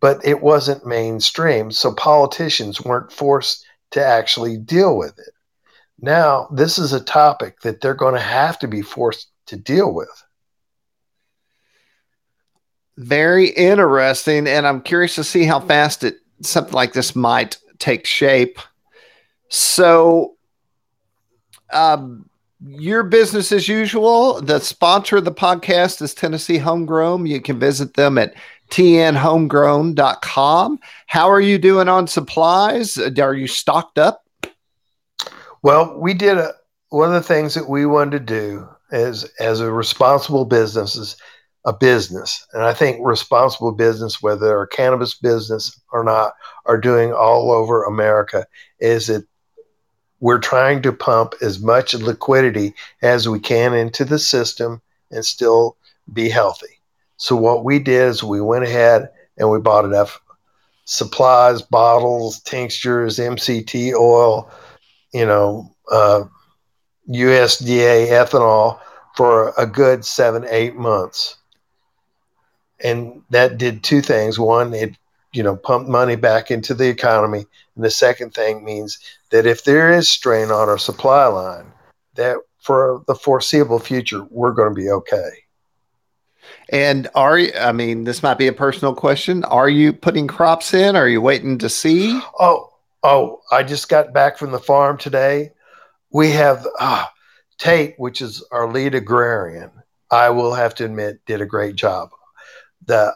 But 0.00 0.24
it 0.24 0.42
wasn't 0.42 0.86
mainstream, 0.86 1.70
so 1.70 1.94
politicians 1.94 2.82
weren't 2.82 3.10
forced 3.10 3.64
to 3.92 4.04
actually 4.04 4.58
deal 4.58 4.98
with 4.98 5.18
it. 5.18 5.32
Now, 6.00 6.46
this 6.52 6.78
is 6.78 6.92
a 6.92 7.00
topic 7.00 7.60
that 7.62 7.80
they're 7.80 7.94
going 7.94 8.14
to 8.14 8.20
have 8.20 8.58
to 8.60 8.68
be 8.68 8.82
forced 8.82 9.30
to 9.46 9.56
deal 9.56 9.92
with 9.92 10.24
Very 12.98 13.48
interesting, 13.50 14.48
and 14.48 14.66
I'm 14.66 14.80
curious 14.80 15.14
to 15.14 15.24
see 15.24 15.44
how 15.44 15.60
fast 15.60 16.02
it 16.02 16.16
something 16.42 16.74
like 16.74 16.94
this 16.94 17.14
might 17.14 17.56
take 17.78 18.06
shape. 18.06 18.58
So, 19.48 20.34
um, 21.72 22.28
your 22.60 23.04
business 23.04 23.52
as 23.52 23.68
usual. 23.68 24.40
The 24.40 24.58
sponsor 24.58 25.18
of 25.18 25.24
the 25.24 25.32
podcast 25.32 26.02
is 26.02 26.12
Tennessee 26.12 26.58
Homegrown. 26.58 27.26
You 27.26 27.40
can 27.40 27.60
visit 27.60 27.94
them 27.94 28.18
at 28.18 28.34
tnhomegrown.com. 28.70 30.80
How 31.06 31.30
are 31.30 31.40
you 31.40 31.58
doing 31.58 31.88
on 31.88 32.08
supplies? 32.08 32.98
Are 32.98 33.34
you 33.34 33.46
stocked 33.46 33.98
up? 33.98 34.24
Well, 35.62 35.98
we 35.98 36.14
did 36.14 36.38
a, 36.38 36.54
one 36.90 37.08
of 37.08 37.14
the 37.14 37.22
things 37.22 37.54
that 37.54 37.68
we 37.68 37.86
wanted 37.86 38.12
to 38.12 38.20
do 38.20 38.68
as 38.90 39.24
as 39.38 39.60
a 39.60 39.70
responsible 39.70 40.44
business 40.44 40.96
is 40.96 41.16
a 41.64 41.72
business, 41.72 42.46
and 42.52 42.62
I 42.62 42.72
think 42.72 42.98
responsible 43.02 43.72
business, 43.72 44.22
whether 44.22 44.46
they're 44.46 44.62
a 44.62 44.68
cannabis 44.68 45.14
business 45.14 45.78
or 45.92 46.04
not, 46.04 46.34
are 46.66 46.78
doing 46.78 47.12
all 47.12 47.50
over 47.50 47.84
America 47.84 48.46
is 48.78 49.08
that 49.08 49.26
we're 50.20 50.38
trying 50.38 50.82
to 50.82 50.92
pump 50.92 51.34
as 51.42 51.60
much 51.60 51.94
liquidity 51.94 52.74
as 53.02 53.28
we 53.28 53.38
can 53.38 53.74
into 53.74 54.04
the 54.04 54.18
system 54.18 54.80
and 55.10 55.24
still 55.24 55.76
be 56.12 56.28
healthy. 56.28 56.80
So 57.16 57.36
what 57.36 57.64
we 57.64 57.78
did 57.78 58.08
is 58.08 58.22
we 58.22 58.40
went 58.40 58.64
ahead 58.64 59.10
and 59.36 59.50
we 59.50 59.58
bought 59.58 59.84
enough 59.84 60.20
supplies, 60.84 61.62
bottles, 61.62 62.40
tinctures, 62.40 63.18
MCT 63.18 63.92
oil, 63.94 64.50
you 65.12 65.26
know, 65.26 65.74
uh, 65.90 66.24
USDA 67.08 68.08
ethanol 68.08 68.80
for 69.16 69.52
a 69.56 69.66
good 69.66 70.04
seven, 70.04 70.46
eight 70.48 70.76
months. 70.76 71.36
And 72.80 73.22
that 73.30 73.58
did 73.58 73.82
two 73.82 74.00
things. 74.00 74.38
One, 74.38 74.72
it, 74.74 74.96
you 75.32 75.42
know, 75.42 75.56
pumped 75.56 75.90
money 75.90 76.16
back 76.16 76.50
into 76.50 76.74
the 76.74 76.88
economy. 76.88 77.46
And 77.74 77.84
the 77.84 77.90
second 77.90 78.34
thing 78.34 78.64
means 78.64 78.98
that 79.30 79.46
if 79.46 79.64
there 79.64 79.90
is 79.90 80.08
strain 80.08 80.50
on 80.50 80.68
our 80.68 80.78
supply 80.78 81.26
line, 81.26 81.72
that 82.14 82.36
for 82.58 83.02
the 83.06 83.14
foreseeable 83.14 83.78
future, 83.78 84.24
we're 84.30 84.52
going 84.52 84.74
to 84.74 84.80
be 84.80 84.90
okay. 84.90 85.30
And 86.70 87.08
are 87.14 87.38
you, 87.38 87.52
I 87.58 87.72
mean, 87.72 88.04
this 88.04 88.22
might 88.22 88.38
be 88.38 88.46
a 88.46 88.52
personal 88.52 88.94
question. 88.94 89.44
Are 89.44 89.68
you 89.68 89.92
putting 89.92 90.26
crops 90.26 90.74
in? 90.74 90.96
Are 90.96 91.08
you 91.08 91.20
waiting 91.20 91.58
to 91.58 91.68
see? 91.68 92.20
Oh, 92.38 92.67
oh, 93.02 93.40
I 93.50 93.62
just 93.62 93.88
got 93.88 94.12
back 94.12 94.38
from 94.38 94.52
the 94.52 94.58
farm 94.58 94.98
today. 94.98 95.52
We 96.12 96.30
have 96.32 96.66
uh, 96.80 97.06
Tate, 97.58 97.94
which 97.98 98.20
is 98.20 98.44
our 98.50 98.70
lead 98.70 98.94
agrarian. 98.94 99.70
I 100.10 100.30
will 100.30 100.54
have 100.54 100.74
to 100.76 100.84
admit, 100.84 101.20
did 101.26 101.40
a 101.40 101.46
great 101.46 101.76
job. 101.76 102.10
The 102.86 103.14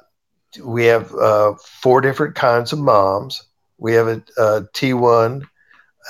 we 0.62 0.84
have 0.86 1.14
uh, 1.14 1.54
four 1.82 2.02
different 2.02 2.34
kinds 2.34 2.72
of 2.72 2.78
moms. 2.78 3.42
We 3.78 3.94
have 3.94 4.06
a 4.06 4.22
a 4.36 4.62
T1, 4.74 5.42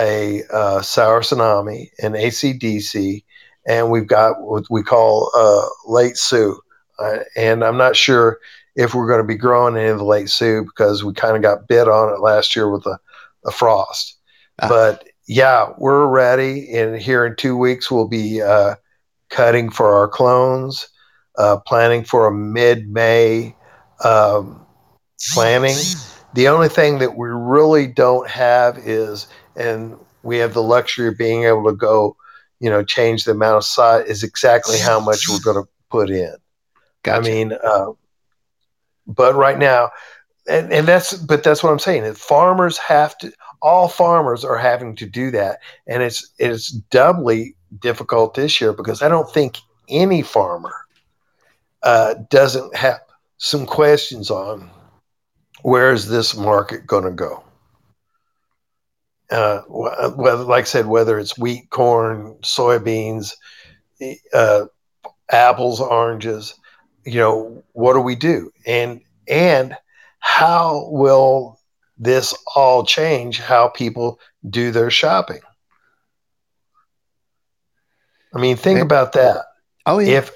a 0.01 0.43
uh, 0.53 0.83
sour 0.83 1.21
tsunami, 1.21 1.91
an 2.01 2.15
ACDC, 2.15 3.23
and 3.67 3.91
we've 3.91 4.07
got 4.07 4.43
what 4.43 4.65
we 4.71 4.83
call 4.83 5.31
uh, 5.37 5.67
late 5.87 6.17
Sue. 6.17 6.61
Uh, 6.99 7.19
and 7.37 7.65
I'm 7.65 7.77
not 7.77 7.97
sure 7.97 8.39
if 8.75 8.95
we're 8.95 9.07
going 9.07 9.23
to 9.23 9.27
be 9.27 9.37
growing 9.37 9.77
any 9.77 9.89
of 9.89 9.99
the 9.99 10.05
late 10.05 10.31
Sue 10.31 10.65
because 10.65 11.05
we 11.05 11.13
kind 11.13 11.37
of 11.37 11.43
got 11.43 11.69
bit 11.69 11.89
on 11.89 12.13
it 12.13 12.21
last 12.21 12.57
year 12.57 12.71
with 12.71 12.87
a, 12.87 12.99
a 13.45 13.51
frost. 13.51 14.17
Ah. 14.61 14.69
But 14.69 15.09
yeah, 15.27 15.73
we're 15.79 16.07
ready. 16.07 16.73
And 16.75 17.01
here 17.01 17.25
in 17.25 17.37
two 17.37 17.57
weeks, 17.57 17.91
we'll 17.91 18.09
be 18.09 18.43
uh, 18.43 18.77
cutting 19.31 19.71
for 19.71 19.95
our 19.95 20.09
clones, 20.09 20.89
uh, 21.39 21.59
planning 21.59 22.05
for 22.05 22.27
a 22.27 22.33
mid 22.33 22.89
May 22.89 23.55
um, 24.05 24.65
planning. 25.33 25.77
The 26.35 26.49
only 26.49 26.69
thing 26.69 26.99
that 26.99 27.17
we 27.17 27.29
really 27.29 27.87
don't 27.87 28.29
have 28.29 28.79
is, 28.79 29.27
and 29.57 29.97
we 30.23 30.39
have 30.39 30.55
the 30.55 30.63
luxury 30.63 31.09
of 31.09 31.19
being 31.19 31.45
able 31.45 31.65
to 31.65 31.77
go, 31.77 32.17
you 32.61 32.71
know, 32.71 32.83
change 32.83 33.25
the 33.25 33.33
amount 33.33 33.59
of 33.59 33.65
size 33.65 34.07
is 34.07 34.23
exactly 34.23 34.79
how 34.79 34.99
much 35.01 35.29
we're 35.29 35.41
going 35.41 35.63
to 35.63 35.69
put 35.91 36.11
in. 36.11 36.35
Gotcha. 37.03 37.19
I 37.19 37.21
mean, 37.21 37.53
uh, 37.53 37.93
but 39.07 39.35
right 39.35 39.59
now, 39.59 39.91
and, 40.49 40.73
and 40.73 40.89
that's 40.89 41.15
but 41.15 41.43
that's 41.43 41.63
what 41.63 41.71
I'm 41.73 41.79
saying. 41.79 42.13
Farmers 42.15 42.79
have 42.79 43.17
to. 43.19 43.33
All 43.61 43.89
farmers 43.89 44.45
are 44.45 44.59
having 44.59 44.97
to 44.97 45.07
do 45.07 45.31
that, 45.31 45.61
and 45.87 46.03
it's 46.03 46.33
it's 46.39 46.71
doubly 46.71 47.55
difficult 47.81 48.35
this 48.35 48.61
year 48.61 48.73
because 48.73 49.03
I 49.03 49.09
don't 49.09 49.31
think 49.33 49.59
any 49.89 50.23
farmer 50.23 50.75
uh, 51.83 52.15
doesn't 52.29 52.75
have 52.75 53.01
some 53.39 53.67
questions 53.67 54.31
on 54.31 54.71
where 55.63 55.93
is 55.93 56.09
this 56.09 56.37
market 56.37 56.87
going 56.87 57.05
to 57.05 57.11
go. 57.11 57.43
Uh, 59.31 59.63
whether, 59.69 60.45
like 60.45 60.63
I 60.63 60.67
said, 60.67 60.87
whether 60.87 61.19
it's 61.19 61.39
wheat, 61.39 61.71
corn, 61.71 62.37
soybeans, 62.43 63.33
uh, 64.35 64.67
apples, 65.31 65.81
oranges, 65.81 66.55
you 67.07 67.19
know, 67.19 67.63
what 67.73 67.95
do 67.95 68.01
we 68.01 68.15
do? 68.15 68.51
And 68.67 69.01
and 69.29 69.77
how 70.23 70.89
will 70.89 71.59
this 71.99 72.33
all 72.55 72.87
change 72.87 73.39
how 73.39 73.69
people 73.69 74.19
do 74.49 74.71
their 74.71 74.91
shopping? 74.91 75.41
I 78.33 78.39
mean, 78.39 78.57
think 78.57 78.81
about 78.81 79.13
that. 79.13 79.45
Oh, 79.85 79.99
yeah. 79.99 80.19
If 80.19 80.33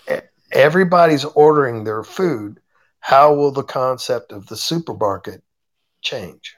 everybody's 0.52 1.24
ordering 1.24 1.84
their 1.84 2.02
food, 2.02 2.60
how 2.98 3.32
will 3.32 3.52
the 3.52 3.62
concept 3.62 4.32
of 4.32 4.48
the 4.48 4.56
supermarket 4.56 5.42
change? 6.02 6.56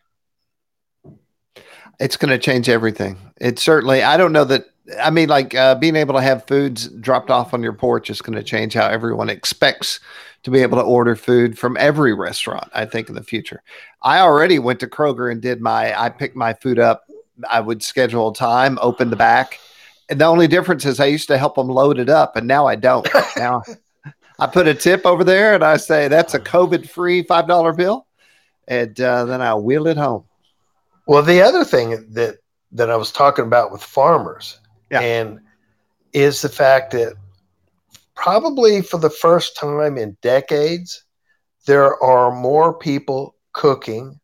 It's 2.00 2.16
going 2.16 2.30
to 2.30 2.38
change 2.38 2.68
everything. 2.68 3.18
It 3.36 3.58
certainly, 3.58 4.02
I 4.02 4.16
don't 4.16 4.32
know 4.32 4.44
that 4.44 4.64
I 5.00 5.10
mean, 5.10 5.28
like 5.28 5.54
uh, 5.54 5.74
being 5.74 5.96
able 5.96 6.14
to 6.14 6.22
have 6.22 6.46
foods 6.46 6.88
dropped 6.88 7.30
off 7.30 7.52
on 7.52 7.62
your 7.62 7.74
porch 7.74 8.08
is 8.08 8.22
going 8.22 8.38
to 8.38 8.42
change 8.42 8.72
how 8.72 8.88
everyone 8.88 9.28
expects 9.28 10.00
to 10.42 10.50
be 10.50 10.60
able 10.62 10.78
to 10.78 10.84
order 10.84 11.16
food 11.16 11.58
from 11.58 11.76
every 11.78 12.14
restaurant. 12.14 12.70
I 12.72 12.84
think 12.84 13.08
in 13.08 13.14
the 13.14 13.22
future, 13.22 13.62
I 14.02 14.20
already 14.20 14.58
went 14.58 14.80
to 14.80 14.86
Kroger 14.86 15.30
and 15.30 15.40
did 15.40 15.60
my. 15.60 15.98
I 16.00 16.08
picked 16.08 16.36
my 16.36 16.54
food 16.54 16.78
up. 16.78 17.04
I 17.48 17.60
would 17.60 17.82
schedule 17.82 18.28
a 18.28 18.34
time, 18.34 18.78
open 18.80 19.10
the 19.10 19.16
back, 19.16 19.58
and 20.08 20.20
the 20.20 20.24
only 20.24 20.48
difference 20.48 20.84
is 20.84 21.00
I 21.00 21.06
used 21.06 21.28
to 21.28 21.38
help 21.38 21.54
them 21.54 21.68
load 21.68 21.98
it 21.98 22.08
up, 22.08 22.36
and 22.36 22.46
now 22.46 22.66
I 22.66 22.76
don't. 22.76 23.08
now 23.36 23.62
I 24.38 24.46
put 24.46 24.68
a 24.68 24.74
tip 24.74 25.06
over 25.06 25.24
there, 25.24 25.54
and 25.54 25.64
I 25.64 25.76
say 25.76 26.08
that's 26.08 26.34
a 26.34 26.40
COVID-free 26.40 27.24
five 27.24 27.46
dollar 27.46 27.72
bill, 27.72 28.06
and 28.66 29.00
uh, 29.00 29.24
then 29.24 29.40
I 29.40 29.54
wheel 29.54 29.86
it 29.86 29.96
home. 29.96 30.24
Well, 31.06 31.22
the 31.22 31.42
other 31.42 31.64
thing 31.64 32.12
that 32.12 32.38
that 32.72 32.90
I 32.90 32.96
was 32.96 33.12
talking 33.12 33.46
about 33.46 33.72
with 33.72 33.82
farmers 33.82 34.58
yeah. 34.90 35.00
And 35.00 35.40
is 36.12 36.42
the 36.42 36.48
fact 36.48 36.92
that 36.92 37.14
probably 38.18 38.82
for 38.82 38.98
the 38.98 39.10
first 39.10 39.56
time 39.56 39.96
in 39.96 40.16
decades, 40.22 41.04
there 41.66 42.02
are 42.02 42.34
more 42.34 42.76
people 42.76 43.36
cooking, 43.52 44.18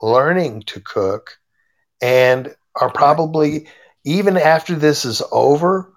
learning 0.00 0.62
to 0.62 0.80
cook, 0.80 1.36
and 2.00 2.54
are 2.80 2.90
probably, 2.90 3.66
even 4.04 4.36
after 4.36 4.76
this 4.76 5.04
is 5.04 5.20
over, 5.32 5.92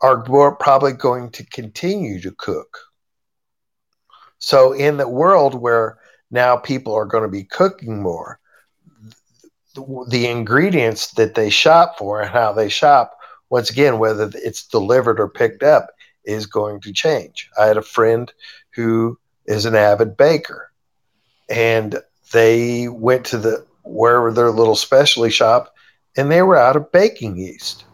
are 0.00 0.56
probably 0.56 0.92
going 0.92 1.30
to 1.30 1.44
continue 1.46 2.20
to 2.22 2.32
cook. 2.32 2.78
So, 4.38 4.72
in 4.72 4.96
the 4.96 5.08
world 5.08 5.54
where 5.54 5.98
now 6.30 6.56
people 6.56 6.94
are 6.94 7.06
going 7.06 7.22
to 7.22 7.28
be 7.28 7.44
cooking 7.44 8.02
more, 8.02 8.40
the, 9.74 10.26
ingredients 10.26 11.12
that 11.12 11.34
they 11.34 11.50
shop 11.50 11.98
for 11.98 12.22
and 12.22 12.30
how 12.30 12.52
they 12.52 12.68
shop 12.68 13.16
once 13.50 13.68
again, 13.68 13.98
whether 13.98 14.30
it's 14.34 14.66
delivered 14.66 15.20
or 15.20 15.28
picked 15.28 15.62
up 15.62 15.90
is 16.24 16.46
going 16.46 16.80
to 16.82 16.92
change. 16.92 17.48
I 17.58 17.66
had 17.66 17.76
a 17.76 17.82
friend 17.82 18.32
who 18.74 19.18
is 19.46 19.64
an 19.64 19.74
avid 19.74 20.16
baker, 20.16 20.70
and 21.48 21.98
they 22.32 22.88
went 22.88 23.24
to 23.26 23.38
the 23.38 23.64
wherever 23.84 24.32
their 24.32 24.50
little 24.50 24.76
specialty 24.76 25.30
shop, 25.30 25.74
and 26.16 26.30
they 26.30 26.42
were 26.42 26.56
out 26.56 26.76
of 26.76 26.90
baking 26.92 27.36
yeast 27.36 27.84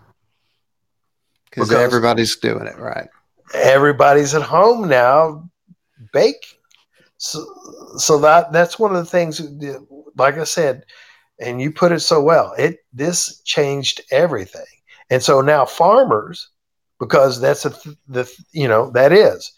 because 1.50 1.72
everybody's 1.72 2.36
doing 2.36 2.66
it 2.66 2.78
right. 2.78 3.08
Everybody's 3.54 4.34
at 4.34 4.42
home 4.42 4.88
now 4.88 5.50
baking. 6.12 6.58
So, 7.18 7.44
so 7.96 8.18
that 8.18 8.52
that's 8.52 8.78
one 8.78 8.94
of 8.94 9.04
the 9.04 9.10
things. 9.10 9.42
Like 10.16 10.38
I 10.38 10.44
said, 10.44 10.84
and 11.40 11.60
you 11.60 11.72
put 11.72 11.92
it 11.92 12.00
so 12.00 12.20
well. 12.20 12.54
It 12.56 12.78
this 12.92 13.40
changed 13.42 14.00
everything. 14.10 14.64
And 15.10 15.22
so 15.22 15.40
now 15.40 15.64
farmers, 15.64 16.49
because 17.00 17.40
that's 17.40 17.64
a 17.64 17.70
th- 17.70 17.96
the 18.06 18.30
you 18.52 18.68
know 18.68 18.90
that 18.90 19.12
is, 19.12 19.52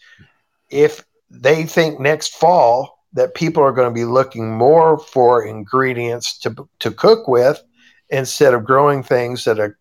if 0.71 1.05
they 1.29 1.65
think 1.65 1.99
next 1.99 2.33
fall 2.33 2.99
that 3.13 3.35
people 3.35 3.61
are 3.61 3.71
going 3.71 3.87
to 3.87 3.93
be 3.93 4.05
looking 4.05 4.51
more 4.57 4.97
for 4.97 5.45
ingredients 5.45 6.39
to 6.39 6.67
to 6.79 6.89
cook 6.89 7.27
with 7.27 7.61
instead 8.09 8.53
of 8.53 8.63
growing 8.63 9.03
things 9.03 9.43
that 9.43 9.59
are 9.59 9.77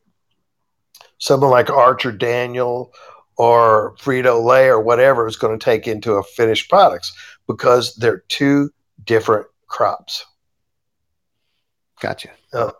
someone 1.18 1.50
like 1.50 1.70
Archer 1.70 2.12
Daniel 2.12 2.92
or 3.36 3.94
Frito 3.98 4.44
Lay 4.44 4.66
or 4.66 4.80
whatever 4.80 5.26
is 5.26 5.36
going 5.36 5.58
to 5.58 5.64
take 5.64 5.86
into 5.86 6.14
a 6.14 6.22
finished 6.22 6.68
products 6.68 7.12
because 7.46 7.94
they're 7.94 8.24
two 8.28 8.70
different 9.04 9.46
crops. 9.68 10.26
Gotcha. 12.00 12.30
Uh, 12.52 12.72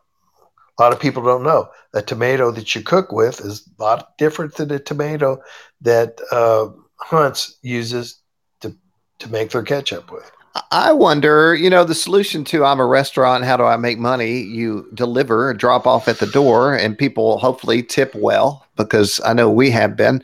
a 0.83 0.85
lot 0.85 0.93
of 0.93 0.99
people 0.99 1.23
don't 1.23 1.45
know 1.45 1.71
a 1.95 2.03
tomato 2.03 2.51
that 2.51 2.75
you 2.75 2.83
cook 2.83 3.13
with 3.13 3.41
is 3.41 3.69
a 3.79 3.83
lot 3.83 4.19
different 4.19 4.57
than 4.57 4.73
a 4.73 4.81
tomato 4.81 5.41
that 5.81 6.19
uh, 6.33 6.69
Hunt's 6.97 7.57
uses 7.63 8.21
to 8.61 8.75
to 9.21 9.31
make 9.31 9.51
their 9.51 9.63
ketchup 9.63 10.11
with. 10.11 10.29
I 10.71 10.93
wonder, 10.93 11.55
you 11.55 11.71
know, 11.71 11.85
the 11.85 11.95
solution 11.95 12.45
to 12.47 12.65
I'm 12.65 12.81
a 12.81 12.85
restaurant, 12.85 13.45
how 13.45 13.57
do 13.57 13.65
I 13.65 13.77
make 13.77 13.99
money? 13.99 14.41
You 14.41 14.87
deliver, 14.93 15.55
drop 15.55 15.87
off 15.87 16.09
at 16.09 16.19
the 16.19 16.27
door, 16.27 16.75
and 16.75 16.99
people 16.99 17.39
hopefully 17.39 17.83
tip 17.83 18.15
well 18.15 18.67
because 18.77 19.21
I 19.25 19.33
know 19.33 19.51
we 19.51 19.71
have 19.71 19.97
been. 19.97 20.23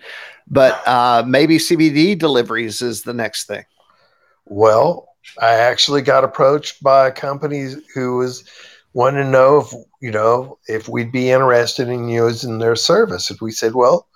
But 0.49 0.87
uh, 0.87 1.23
maybe 1.27 1.59
CBD 1.59 2.19
deliveries 2.19 2.83
is 2.83 3.03
the 3.03 3.15
next 3.15 3.47
thing. 3.47 3.65
Well, 4.45 5.09
I 5.41 5.55
actually 5.55 6.03
got 6.03 6.25
approached 6.25 6.83
by 6.83 7.07
a 7.07 7.13
company 7.13 7.75
who 7.95 8.17
was 8.17 8.45
wanting 8.93 9.23
to 9.23 9.31
know 9.31 9.59
if 9.59 9.73
you 10.01 10.11
know 10.11 10.59
if 10.69 10.89
we'd 10.89 11.13
be 11.13 11.31
interested 11.31 11.89
in 11.89 12.09
using 12.09 12.59
their 12.59 12.77
service. 12.77 13.31
If 13.31 13.41
we 13.41 13.51
said, 13.51 13.75
well, 13.75 14.09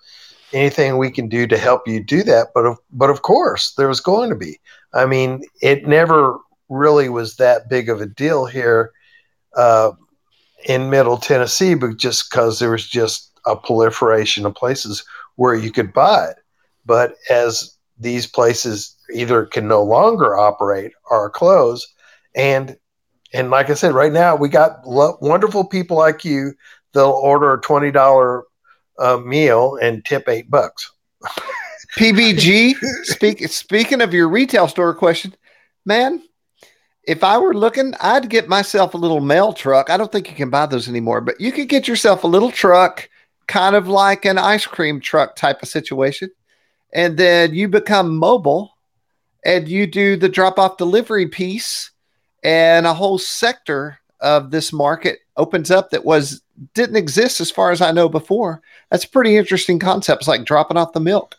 anything 0.52 0.98
we 0.98 1.10
can 1.10 1.28
do 1.28 1.46
to 1.46 1.58
help 1.58 1.86
you 1.86 2.02
do 2.02 2.22
that, 2.24 2.48
but 2.54 2.66
of, 2.66 2.78
but 2.90 3.10
of 3.10 3.22
course 3.22 3.74
there 3.74 3.88
was 3.88 4.00
going 4.00 4.30
to 4.30 4.36
be. 4.36 4.60
I 4.94 5.06
mean, 5.06 5.42
it 5.60 5.86
never 5.86 6.38
really 6.68 7.08
was 7.08 7.36
that 7.36 7.68
big 7.68 7.88
of 7.88 8.00
a 8.00 8.06
deal 8.06 8.46
here 8.46 8.92
uh, 9.56 9.92
in 10.64 10.90
Middle 10.90 11.18
Tennessee, 11.18 11.74
but 11.74 11.96
just 11.96 12.30
because 12.30 12.58
there 12.58 12.70
was 12.70 12.86
just 12.86 13.30
a 13.46 13.56
proliferation 13.56 14.46
of 14.46 14.54
places 14.54 15.04
where 15.36 15.54
you 15.54 15.70
could 15.70 15.92
buy 15.92 16.28
it. 16.28 16.36
But 16.84 17.16
as 17.30 17.76
these 17.98 18.26
places 18.26 18.96
either 19.14 19.46
can 19.46 19.68
no 19.68 19.82
longer 19.82 20.36
operate 20.36 20.92
or 21.10 21.30
close, 21.30 21.86
and 22.34 22.76
and 23.34 23.50
like 23.50 23.70
I 23.70 23.74
said, 23.74 23.94
right 23.94 24.12
now 24.12 24.36
we 24.36 24.48
got 24.48 24.86
lo- 24.86 25.18
wonderful 25.20 25.64
people 25.64 25.96
like 25.96 26.24
you. 26.24 26.54
They'll 26.92 27.10
order 27.10 27.54
a 27.54 27.60
twenty 27.60 27.90
dollar 27.90 28.44
uh, 28.98 29.18
meal 29.18 29.78
and 29.80 30.04
tip 30.04 30.28
eight 30.28 30.50
bucks. 30.50 30.92
PBG. 31.98 32.74
speak, 33.04 33.46
speaking 33.48 34.00
of 34.00 34.14
your 34.14 34.28
retail 34.28 34.66
store 34.66 34.94
question, 34.94 35.34
man, 35.84 36.22
if 37.04 37.24
I 37.24 37.38
were 37.38 37.54
looking, 37.54 37.94
I'd 38.00 38.30
get 38.30 38.48
myself 38.48 38.94
a 38.94 38.98
little 38.98 39.20
mail 39.20 39.52
truck. 39.52 39.90
I 39.90 39.96
don't 39.96 40.10
think 40.10 40.30
you 40.30 40.36
can 40.36 40.50
buy 40.50 40.66
those 40.66 40.88
anymore, 40.88 41.20
but 41.20 41.40
you 41.40 41.52
could 41.52 41.68
get 41.68 41.88
yourself 41.88 42.24
a 42.24 42.28
little 42.28 42.50
truck, 42.50 43.08
kind 43.46 43.76
of 43.76 43.88
like 43.88 44.24
an 44.24 44.38
ice 44.38 44.66
cream 44.66 45.00
truck 45.00 45.36
type 45.36 45.62
of 45.62 45.68
situation. 45.68 46.30
And 46.94 47.16
then 47.16 47.54
you 47.54 47.68
become 47.68 48.16
mobile 48.16 48.76
and 49.44 49.68
you 49.68 49.86
do 49.86 50.16
the 50.16 50.28
drop 50.28 50.58
off 50.58 50.76
delivery 50.76 51.26
piece, 51.26 51.90
and 52.42 52.86
a 52.86 52.94
whole 52.94 53.18
sector 53.18 53.98
of 54.20 54.50
this 54.50 54.72
market 54.72 55.20
opens 55.36 55.70
up 55.70 55.90
that 55.90 56.04
was 56.04 56.42
didn't 56.74 56.96
exist 56.96 57.40
as 57.40 57.50
far 57.50 57.72
as 57.72 57.80
I 57.80 57.92
know 57.92 58.08
before. 58.08 58.62
That's 58.90 59.04
a 59.04 59.08
pretty 59.08 59.36
interesting 59.36 59.78
concept. 59.78 60.22
It's 60.22 60.28
like 60.28 60.44
dropping 60.44 60.76
off 60.76 60.92
the 60.92 61.00
milk. 61.00 61.34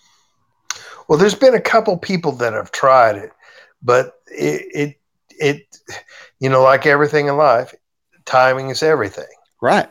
Well, 1.08 1.18
there's 1.18 1.36
been 1.36 1.54
a 1.54 1.62
couple 1.62 1.98
people 1.98 2.32
that 2.34 2.54
have 2.54 2.72
tried 2.72 3.16
it, 3.16 3.32
but 3.82 4.16
it, 4.28 4.66
it, 4.74 4.98
it, 5.40 5.78
you 6.40 6.50
know, 6.50 6.64
like 6.64 6.86
everything 6.86 7.28
in 7.28 7.38
life, 7.38 7.74
timing 8.26 8.70
is 8.70 8.84
everything. 8.84 9.28
Right. 9.62 9.90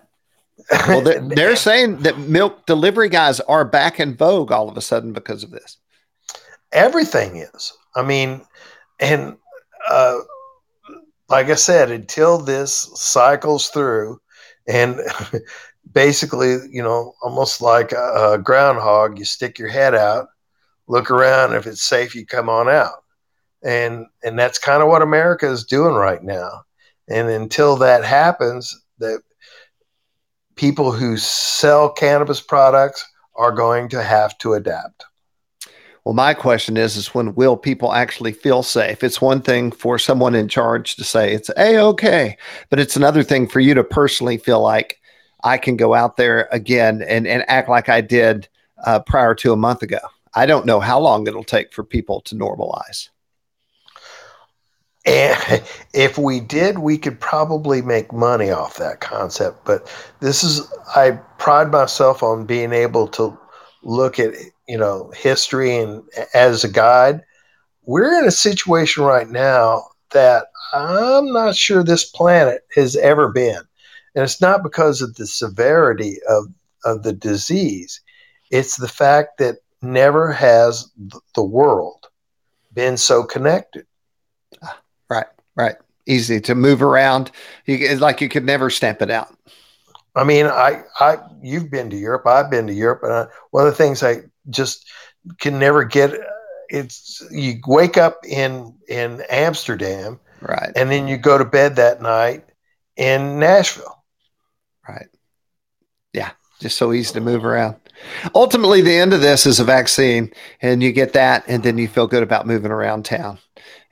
Well, 0.88 1.02
they're, 1.02 1.20
they're 1.28 1.56
saying 1.56 1.98
that 1.98 2.18
milk 2.18 2.66
delivery 2.66 3.08
guys 3.08 3.40
are 3.40 3.64
back 3.64 4.00
in 4.00 4.16
vogue 4.16 4.52
all 4.52 4.68
of 4.68 4.76
a 4.76 4.82
sudden 4.82 5.12
because 5.12 5.44
of 5.44 5.50
this. 5.50 5.76
Everything 6.72 7.36
is. 7.36 7.72
I 7.94 8.02
mean, 8.02 8.42
and 8.98 9.36
uh, 9.90 10.18
like 11.28 11.48
I 11.48 11.54
said, 11.54 11.90
until 11.90 12.38
this 12.38 12.90
cycles 12.94 13.68
through, 13.68 14.20
and 14.68 15.00
basically, 15.92 16.58
you 16.70 16.82
know, 16.82 17.14
almost 17.22 17.60
like 17.60 17.92
a, 17.92 18.32
a 18.34 18.38
groundhog, 18.38 19.18
you 19.18 19.24
stick 19.24 19.58
your 19.58 19.68
head 19.68 19.94
out 19.94 20.28
look 20.92 21.10
around. 21.10 21.54
If 21.54 21.66
it's 21.66 21.82
safe, 21.82 22.14
you 22.14 22.26
come 22.26 22.48
on 22.48 22.68
out. 22.68 23.04
And 23.64 24.06
and 24.22 24.38
that's 24.38 24.58
kind 24.58 24.82
of 24.82 24.88
what 24.88 25.02
America 25.02 25.50
is 25.50 25.64
doing 25.64 25.94
right 25.94 26.22
now. 26.22 26.62
And 27.08 27.28
until 27.28 27.76
that 27.76 28.04
happens, 28.04 28.76
that 28.98 29.22
people 30.56 30.92
who 30.92 31.16
sell 31.16 31.90
cannabis 31.90 32.40
products 32.40 33.04
are 33.36 33.52
going 33.52 33.88
to 33.90 34.02
have 34.02 34.36
to 34.38 34.54
adapt. 34.54 35.04
Well, 36.04 36.14
my 36.14 36.34
question 36.34 36.76
is, 36.76 36.96
is 36.96 37.14
when 37.14 37.34
will 37.36 37.56
people 37.56 37.92
actually 37.92 38.32
feel 38.32 38.62
safe? 38.64 39.04
It's 39.04 39.20
one 39.20 39.40
thing 39.40 39.70
for 39.70 39.98
someone 39.98 40.34
in 40.34 40.48
charge 40.48 40.96
to 40.96 41.04
say 41.04 41.32
it's 41.32 41.50
a 41.56 41.78
okay, 41.78 42.36
but 42.70 42.80
it's 42.80 42.96
another 42.96 43.22
thing 43.22 43.46
for 43.46 43.60
you 43.60 43.74
to 43.74 43.84
personally 43.84 44.36
feel 44.36 44.60
like 44.60 45.00
I 45.44 45.58
can 45.58 45.76
go 45.76 45.94
out 45.94 46.16
there 46.16 46.48
again 46.50 47.02
and, 47.06 47.26
and 47.26 47.44
act 47.48 47.68
like 47.68 47.88
I 47.88 48.00
did 48.00 48.48
uh, 48.84 49.00
prior 49.00 49.34
to 49.36 49.52
a 49.52 49.56
month 49.56 49.82
ago. 49.82 50.00
I 50.34 50.46
don't 50.46 50.66
know 50.66 50.80
how 50.80 50.98
long 50.98 51.26
it'll 51.26 51.44
take 51.44 51.72
for 51.72 51.84
people 51.84 52.20
to 52.22 52.34
normalize. 52.34 53.08
And 55.04 55.62
if 55.94 56.18
we 56.18 56.40
did, 56.40 56.78
we 56.78 56.98
could 56.98 57.20
probably 57.20 57.82
make 57.82 58.12
money 58.12 58.50
off 58.50 58.76
that 58.76 59.00
concept. 59.00 59.64
But 59.64 59.92
this 60.20 60.42
is, 60.42 60.72
I 60.96 61.12
pride 61.38 61.70
myself 61.70 62.22
on 62.22 62.46
being 62.46 62.72
able 62.72 63.08
to 63.08 63.38
look 63.82 64.18
at, 64.18 64.34
you 64.72 64.78
know, 64.78 65.12
history 65.14 65.76
and 65.76 66.02
as 66.32 66.64
a 66.64 66.68
guide. 66.68 67.20
We're 67.84 68.18
in 68.18 68.24
a 68.26 68.30
situation 68.30 69.02
right 69.04 69.28
now 69.28 69.84
that 70.12 70.46
I'm 70.72 71.30
not 71.30 71.54
sure 71.54 71.84
this 71.84 72.08
planet 72.08 72.62
has 72.74 72.96
ever 72.96 73.28
been. 73.28 73.60
And 74.14 74.24
it's 74.24 74.40
not 74.40 74.62
because 74.62 75.02
of 75.02 75.16
the 75.16 75.26
severity 75.26 76.16
of, 76.26 76.46
of 76.86 77.02
the 77.02 77.12
disease, 77.12 78.00
it's 78.50 78.78
the 78.78 78.88
fact 78.88 79.36
that 79.40 79.56
never 79.82 80.32
has 80.32 80.90
the 81.34 81.44
world 81.44 82.06
been 82.72 82.96
so 82.96 83.24
connected. 83.24 83.84
Ah, 84.62 84.80
right, 85.10 85.26
right. 85.54 85.76
Easy 86.06 86.40
to 86.40 86.54
move 86.54 86.82
around. 86.82 87.30
You, 87.66 87.76
it's 87.76 88.00
like 88.00 88.22
you 88.22 88.30
could 88.30 88.46
never 88.46 88.70
stamp 88.70 89.02
it 89.02 89.10
out. 89.10 89.36
I 90.16 90.24
mean, 90.24 90.46
I, 90.46 90.82
I, 90.98 91.18
you've 91.42 91.70
been 91.70 91.90
to 91.90 91.96
Europe. 91.96 92.26
I've 92.26 92.50
been 92.50 92.66
to 92.68 92.72
Europe, 92.72 93.02
and 93.02 93.12
I, 93.12 93.26
one 93.50 93.66
of 93.66 93.70
the 93.70 93.76
things 93.76 94.02
I 94.02 94.22
just 94.50 94.88
can 95.40 95.58
never 95.58 95.84
get. 95.84 96.12
It's 96.68 97.22
you 97.30 97.60
wake 97.66 97.96
up 97.96 98.20
in 98.26 98.74
in 98.88 99.22
Amsterdam, 99.28 100.20
right, 100.40 100.72
and 100.74 100.90
then 100.90 101.08
you 101.08 101.16
go 101.16 101.36
to 101.38 101.44
bed 101.44 101.76
that 101.76 102.00
night 102.00 102.44
in 102.96 103.38
Nashville, 103.38 104.02
right. 104.88 105.08
Yeah, 106.12 106.30
just 106.60 106.78
so 106.78 106.92
easy 106.92 107.14
to 107.14 107.20
move 107.20 107.44
around. 107.44 107.76
Ultimately, 108.34 108.80
the 108.80 108.96
end 108.96 109.12
of 109.12 109.20
this 109.20 109.46
is 109.46 109.60
a 109.60 109.64
vaccine, 109.64 110.32
and 110.60 110.82
you 110.82 110.92
get 110.92 111.12
that, 111.12 111.44
and 111.46 111.62
then 111.62 111.78
you 111.78 111.88
feel 111.88 112.06
good 112.06 112.22
about 112.22 112.46
moving 112.46 112.70
around 112.70 113.04
town. 113.04 113.38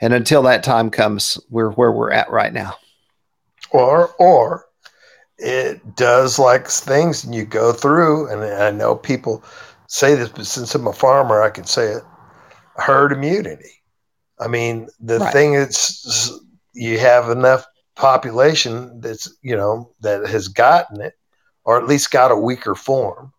And 0.00 0.14
until 0.14 0.42
that 0.42 0.64
time 0.64 0.90
comes, 0.90 1.38
we're 1.50 1.70
where 1.72 1.92
we're 1.92 2.12
at 2.12 2.30
right 2.30 2.52
now. 2.52 2.74
Or, 3.70 4.14
or 4.18 4.66
it 5.38 5.96
does 5.96 6.38
like 6.38 6.66
things, 6.68 7.24
and 7.24 7.34
you 7.34 7.44
go 7.44 7.72
through, 7.72 8.28
and 8.28 8.42
I 8.42 8.70
know 8.70 8.96
people 8.96 9.44
say 9.90 10.14
this, 10.14 10.30
but 10.30 10.46
since 10.46 10.74
I'm 10.74 10.86
a 10.86 10.92
farmer, 10.92 11.42
I 11.42 11.50
can 11.50 11.64
say 11.64 11.86
it: 11.92 12.02
herd 12.76 13.12
immunity. 13.12 13.82
I 14.38 14.48
mean, 14.48 14.88
the 14.98 15.18
right. 15.18 15.32
thing 15.32 15.54
is, 15.54 16.40
you 16.72 16.98
have 16.98 17.28
enough 17.28 17.66
population 17.94 19.00
that's 19.00 19.30
you 19.42 19.56
know 19.56 19.92
that 20.00 20.26
has 20.28 20.48
gotten 20.48 21.00
it, 21.00 21.14
or 21.64 21.78
at 21.78 21.86
least 21.86 22.10
got 22.10 22.32
a 22.32 22.36
weaker 22.36 22.74
form 22.74 23.32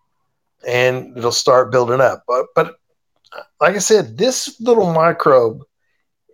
and 0.68 1.18
it'll 1.18 1.32
start 1.32 1.72
building 1.72 2.02
up. 2.02 2.24
But 2.28 2.48
but 2.56 2.76
like 3.60 3.76
I 3.76 3.80
said, 3.80 4.18
this 4.18 4.60
little 4.60 4.94
microbe, 4.94 5.62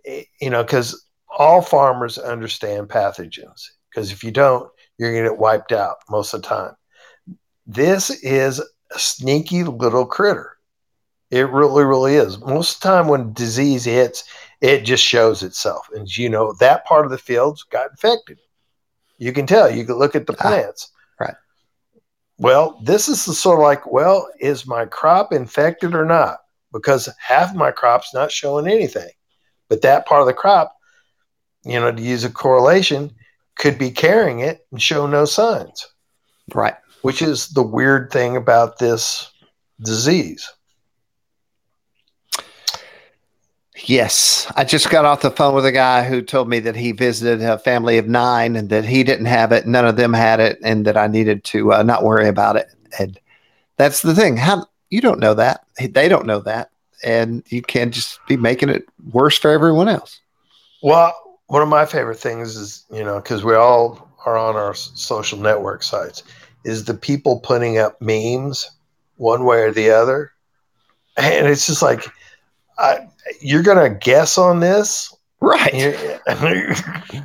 eh, 0.04 0.24
you 0.40 0.50
know, 0.50 0.62
because 0.62 1.04
all 1.36 1.62
farmers 1.62 2.18
understand 2.18 2.88
pathogens. 2.88 3.68
Because 3.90 4.12
if 4.12 4.22
you 4.22 4.30
don't, 4.30 4.68
you're 4.98 5.12
going 5.12 5.24
to 5.24 5.30
get 5.30 5.38
wiped 5.38 5.72
out 5.72 5.96
most 6.10 6.34
of 6.34 6.42
the 6.42 6.48
time. 6.48 6.74
This 7.66 8.10
is 8.22 8.62
a 8.94 8.98
sneaky 8.98 9.64
little 9.64 10.06
critter. 10.06 10.56
It 11.30 11.50
really, 11.50 11.84
really 11.84 12.14
is. 12.14 12.38
Most 12.38 12.76
of 12.76 12.80
the 12.80 12.88
time, 12.88 13.08
when 13.08 13.32
disease 13.34 13.84
hits, 13.84 14.24
it 14.60 14.84
just 14.84 15.04
shows 15.04 15.42
itself. 15.42 15.88
And 15.94 16.14
you 16.16 16.28
know, 16.28 16.54
that 16.54 16.86
part 16.86 17.04
of 17.04 17.10
the 17.10 17.18
fields 17.18 17.62
got 17.64 17.90
infected. 17.90 18.38
You 19.18 19.32
can 19.32 19.46
tell. 19.46 19.70
You 19.70 19.84
can 19.84 19.96
look 19.96 20.14
at 20.14 20.26
the 20.26 20.36
ah. 20.40 20.72
right. 21.20 21.34
Well, 22.38 22.80
this 22.82 23.08
is 23.08 23.24
the 23.24 23.34
sort 23.34 23.58
of 23.58 23.64
like, 23.64 23.90
well, 23.90 24.28
is 24.40 24.66
my 24.66 24.86
crop 24.86 25.32
infected 25.32 25.94
or 25.94 26.04
not? 26.04 26.38
Because 26.72 27.08
half 27.18 27.54
my 27.54 27.72
crop's 27.72 28.14
not 28.14 28.32
showing 28.32 28.68
anything. 28.68 29.10
But 29.68 29.82
that 29.82 30.06
part 30.06 30.22
of 30.22 30.26
the 30.26 30.34
crop, 30.34 30.76
you 31.64 31.78
know, 31.78 31.92
to 31.92 32.02
use 32.02 32.24
a 32.24 32.30
correlation, 32.30 33.10
could 33.56 33.76
be 33.76 33.90
carrying 33.90 34.40
it 34.40 34.66
and 34.70 34.80
show 34.80 35.06
no 35.06 35.24
signs. 35.24 35.86
Right. 36.54 36.76
Which 37.02 37.22
is 37.22 37.48
the 37.48 37.62
weird 37.62 38.10
thing 38.10 38.36
about 38.36 38.78
this 38.78 39.30
disease. 39.80 40.50
Yes, 43.84 44.50
I 44.56 44.64
just 44.64 44.90
got 44.90 45.04
off 45.04 45.22
the 45.22 45.30
phone 45.30 45.54
with 45.54 45.64
a 45.64 45.72
guy 45.72 46.04
who 46.04 46.20
told 46.20 46.48
me 46.48 46.58
that 46.60 46.74
he 46.74 46.92
visited 46.92 47.42
a 47.42 47.58
family 47.58 47.96
of 47.96 48.08
nine 48.08 48.56
and 48.56 48.68
that 48.70 48.84
he 48.84 49.04
didn't 49.04 49.26
have 49.26 49.52
it, 49.52 49.66
none 49.66 49.86
of 49.86 49.96
them 49.96 50.12
had 50.12 50.40
it, 50.40 50.58
and 50.62 50.84
that 50.84 50.96
I 50.96 51.06
needed 51.06 51.44
to 51.44 51.72
uh, 51.72 51.82
not 51.82 52.02
worry 52.02 52.28
about 52.28 52.56
it. 52.56 52.68
And 52.98 53.18
that's 53.76 54.02
the 54.02 54.14
thing. 54.14 54.36
How 54.36 54.66
you 54.90 55.00
don't 55.00 55.20
know 55.20 55.34
that 55.34 55.64
they 55.78 56.08
don't 56.08 56.26
know 56.26 56.40
that, 56.40 56.70
and 57.04 57.42
you 57.50 57.62
can't 57.62 57.94
just 57.94 58.18
be 58.26 58.36
making 58.36 58.68
it 58.68 58.84
worse 59.12 59.38
for 59.38 59.50
everyone 59.50 59.88
else. 59.88 60.20
Well, 60.82 61.14
one 61.46 61.62
of 61.62 61.68
my 61.68 61.86
favorite 61.86 62.18
things 62.18 62.56
is 62.56 62.84
you 62.90 63.04
know 63.04 63.20
because 63.20 63.44
we 63.44 63.54
all 63.54 64.08
are 64.26 64.36
on 64.36 64.56
our 64.56 64.74
social 64.74 65.38
network 65.38 65.82
sites 65.82 66.24
is 66.68 66.84
the 66.84 66.94
people 66.94 67.40
putting 67.40 67.78
up 67.78 68.00
memes 68.00 68.70
one 69.16 69.44
way 69.44 69.62
or 69.62 69.72
the 69.72 69.90
other, 69.90 70.32
and 71.16 71.46
it's 71.46 71.66
just 71.66 71.82
like. 71.82 72.04
I, 72.80 73.08
you're 73.40 73.62
gonna 73.62 73.90
guess 73.90 74.38
on 74.38 74.60
this, 74.60 75.14
right? 75.40 75.74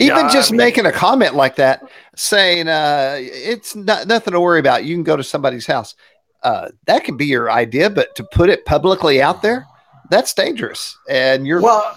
Even 0.00 0.16
yeah, 0.16 0.30
just 0.30 0.50
I 0.50 0.52
mean, 0.52 0.58
making 0.58 0.86
a 0.86 0.92
comment 0.92 1.34
like 1.34 1.56
that, 1.56 1.82
saying 2.14 2.68
uh, 2.68 3.16
it's 3.18 3.74
not, 3.74 4.06
nothing 4.06 4.32
to 4.32 4.40
worry 4.40 4.60
about. 4.60 4.84
You 4.84 4.94
can 4.94 5.02
go 5.02 5.16
to 5.16 5.24
somebody's 5.24 5.66
house. 5.66 5.94
Uh, 6.42 6.68
that 6.86 7.04
could 7.04 7.16
be 7.16 7.26
your 7.26 7.50
idea, 7.50 7.90
but 7.90 8.14
to 8.16 8.24
put 8.24 8.50
it 8.50 8.64
publicly 8.64 9.20
out 9.22 9.42
there, 9.42 9.66
that's 10.10 10.34
dangerous. 10.34 10.96
And 11.08 11.46
you're, 11.46 11.60
well, 11.60 11.96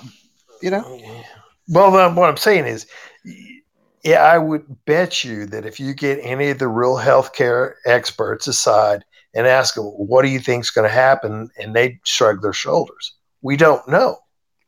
you 0.61 0.72
know. 0.72 1.24
Well, 1.67 1.91
what 1.91 2.30
I'm 2.30 2.38
saying 2.38 2.65
is, 2.65 2.88
yeah, 4.04 4.24
I 4.24 4.38
would 4.38 4.66
bet 4.86 5.24
you 5.24 5.45
that 5.47 5.66
if 5.66 5.80
you 5.80 5.93
get 5.93 6.20
any 6.22 6.49
of 6.49 6.60
the 6.60 6.68
real 6.68 6.97
healthcare 6.97 7.74
experts 7.86 8.47
aside 8.47 9.04
and 9.34 9.47
ask 9.47 9.76
them, 9.76 9.86
"What 9.86 10.24
do 10.24 10.30
you 10.30 10.39
think 10.39 10.64
is 10.64 10.72
going 10.72 10.88
to 10.88 10.93
happen?" 10.93 11.49
and 11.58 11.76
they 11.76 11.99
shrug 12.04 12.41
their 12.41 12.54
shoulders 12.54 13.14
we 13.41 13.58
don't 13.58 13.88
know. 13.88 14.20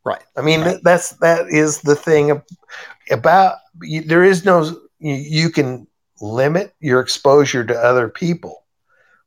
Right. 0.04 0.22
I 0.36 0.42
mean, 0.42 0.60
right. 0.60 0.80
that's 0.82 1.10
that 1.20 1.48
is 1.48 1.80
the 1.80 1.96
thing 1.96 2.42
about 3.10 3.56
there 4.06 4.24
is 4.24 4.44
no 4.44 4.64
you, 4.98 5.14
you 5.14 5.50
can 5.50 5.86
limit 6.20 6.74
your 6.80 7.00
exposure 7.00 7.64
to 7.64 7.74
other 7.74 8.08
people, 8.08 8.64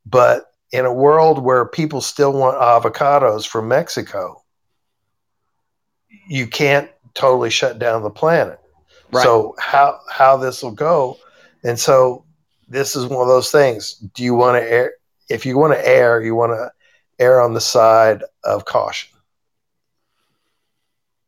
but 0.05 0.51
in 0.71 0.85
a 0.85 0.93
world 0.93 1.43
where 1.43 1.65
people 1.65 2.01
still 2.01 2.33
want 2.33 2.57
avocados 2.57 3.47
from 3.47 3.67
Mexico, 3.67 4.43
you 6.27 6.45
can't 6.45 6.89
totally 7.15 7.49
shut 7.49 7.79
down 7.79 8.03
the 8.03 8.09
planet. 8.09 8.59
Right. 9.11 9.23
So 9.23 9.55
how 9.59 9.99
how 10.11 10.37
this 10.37 10.61
will 10.61 10.71
go, 10.71 11.17
and 11.63 11.79
so 11.79 12.25
this 12.67 12.95
is 12.95 13.05
one 13.05 13.21
of 13.21 13.27
those 13.27 13.51
things. 13.51 13.93
Do 13.93 14.23
you 14.23 14.35
want 14.35 14.61
to 14.61 14.71
err? 14.71 14.93
If 15.29 15.45
you 15.45 15.57
want 15.57 15.73
to 15.73 15.87
err, 15.87 16.21
you 16.21 16.35
want 16.35 16.51
to 16.51 16.71
err 17.19 17.41
on 17.41 17.53
the 17.53 17.61
side 17.61 18.23
of 18.43 18.65
caution. 18.65 19.09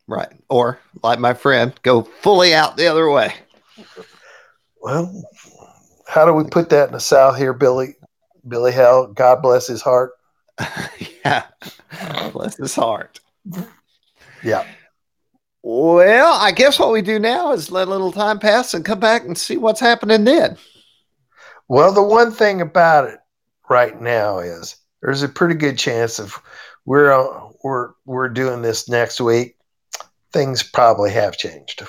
Right. 0.07 0.29
Or, 0.49 0.79
like 1.03 1.19
my 1.19 1.33
friend, 1.35 1.71
go 1.83 2.01
fully 2.01 2.53
out 2.53 2.77
the 2.77 2.87
other 2.87 3.09
way. 3.09 3.33
Well, 4.81 5.23
how 6.07 6.25
do 6.25 6.33
we 6.33 6.45
put 6.45 6.69
that 6.69 6.87
in 6.87 6.93
the 6.93 6.99
South 6.99 7.37
here, 7.37 7.53
Billy? 7.53 7.95
Billy 8.47 8.71
Hell, 8.71 9.07
God 9.13 9.41
bless 9.41 9.67
his 9.67 9.81
heart. 9.81 10.13
yeah. 11.23 11.45
Bless 12.33 12.57
his 12.57 12.75
heart. 12.75 13.19
Yeah. 14.43 14.65
Well, 15.61 16.33
I 16.33 16.51
guess 16.51 16.79
what 16.79 16.91
we 16.91 17.01
do 17.01 17.19
now 17.19 17.51
is 17.51 17.71
let 17.71 17.87
a 17.87 17.91
little 17.91 18.11
time 18.11 18.39
pass 18.39 18.73
and 18.73 18.85
come 18.85 18.99
back 18.99 19.25
and 19.25 19.37
see 19.37 19.57
what's 19.57 19.79
happening 19.79 20.23
then. 20.23 20.57
Well, 21.67 21.93
the 21.93 22.03
one 22.03 22.31
thing 22.31 22.61
about 22.61 23.09
it 23.09 23.19
right 23.69 23.99
now 24.01 24.39
is 24.39 24.77
there's 25.01 25.21
a 25.21 25.29
pretty 25.29 25.55
good 25.55 25.77
chance 25.77 26.17
of 26.17 26.41
we're 26.85 27.11
uh, 27.11 27.49
we're 27.63 27.91
we're 28.05 28.29
doing 28.29 28.61
this 28.61 28.89
next 28.89 29.19
week 29.19 29.57
things 30.31 30.63
probably 30.63 31.11
have 31.11 31.37
changed. 31.37 31.83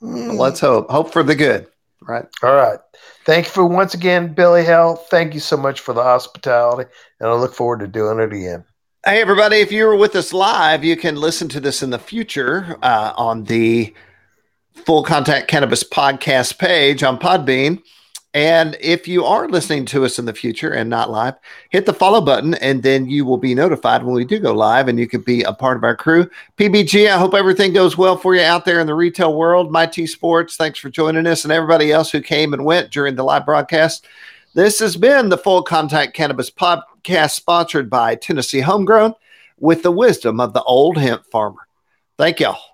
Let's 0.00 0.60
hope. 0.60 0.90
Hope 0.90 1.12
for 1.12 1.22
the 1.22 1.34
good. 1.34 1.66
Right. 2.02 2.24
All 2.42 2.54
right. 2.54 2.78
Thank 3.26 3.46
you 3.46 3.52
for 3.52 3.66
once 3.66 3.94
again, 3.94 4.32
Billy 4.32 4.64
Hell. 4.64 4.96
Thank 4.96 5.34
you 5.34 5.40
so 5.40 5.56
much 5.56 5.80
for 5.80 5.92
the 5.92 6.02
hospitality, 6.02 6.90
and 7.20 7.28
I 7.28 7.34
look 7.34 7.54
forward 7.54 7.80
to 7.80 7.86
doing 7.86 8.18
it 8.18 8.32
again. 8.32 8.64
Hey, 9.06 9.22
everybody, 9.22 9.56
if 9.56 9.72
you 9.72 9.86
were 9.86 9.96
with 9.96 10.14
us 10.14 10.34
live, 10.34 10.84
you 10.84 10.94
can 10.94 11.16
listen 11.16 11.48
to 11.48 11.58
this 11.58 11.82
in 11.82 11.88
the 11.88 11.98
future 11.98 12.76
uh, 12.82 13.14
on 13.16 13.44
the 13.44 13.94
Full 14.74 15.04
Contact 15.04 15.48
Cannabis 15.48 15.82
podcast 15.82 16.58
page 16.58 17.02
on 17.02 17.18
Podbean. 17.18 17.82
And 18.34 18.76
if 18.78 19.08
you 19.08 19.24
are 19.24 19.48
listening 19.48 19.86
to 19.86 20.04
us 20.04 20.18
in 20.18 20.26
the 20.26 20.34
future 20.34 20.72
and 20.74 20.90
not 20.90 21.10
live, 21.10 21.36
hit 21.70 21.86
the 21.86 21.94
follow 21.94 22.20
button 22.20 22.52
and 22.56 22.82
then 22.82 23.08
you 23.08 23.24
will 23.24 23.38
be 23.38 23.54
notified 23.54 24.02
when 24.02 24.14
we 24.14 24.26
do 24.26 24.38
go 24.38 24.52
live 24.52 24.86
and 24.86 24.98
you 24.98 25.08
can 25.08 25.22
be 25.22 25.44
a 25.44 25.52
part 25.54 25.78
of 25.78 25.84
our 25.84 25.96
crew. 25.96 26.28
PBG, 26.58 27.10
I 27.10 27.16
hope 27.16 27.32
everything 27.32 27.72
goes 27.72 27.96
well 27.96 28.18
for 28.18 28.34
you 28.34 28.42
out 28.42 28.66
there 28.66 28.80
in 28.80 28.86
the 28.86 28.94
retail 28.94 29.34
world. 29.34 29.72
My 29.72 29.86
T 29.86 30.06
Sports, 30.06 30.56
thanks 30.56 30.78
for 30.78 30.90
joining 30.90 31.26
us 31.26 31.44
and 31.44 31.52
everybody 31.54 31.90
else 31.90 32.10
who 32.10 32.20
came 32.20 32.52
and 32.52 32.66
went 32.66 32.90
during 32.90 33.14
the 33.14 33.24
live 33.24 33.46
broadcast. 33.46 34.06
This 34.52 34.78
has 34.80 34.94
been 34.94 35.30
the 35.30 35.38
Full 35.38 35.62
Contact 35.62 36.12
Cannabis 36.12 36.50
podcast 37.02 37.32
sponsored 37.32 37.90
by 37.90 38.14
Tennessee 38.14 38.60
Homegrown 38.60 39.14
with 39.58 39.82
the 39.82 39.90
wisdom 39.90 40.40
of 40.40 40.52
the 40.52 40.62
old 40.62 40.96
hemp 40.96 41.24
farmer. 41.30 41.66
Thank 42.18 42.40
y'all. 42.40 42.69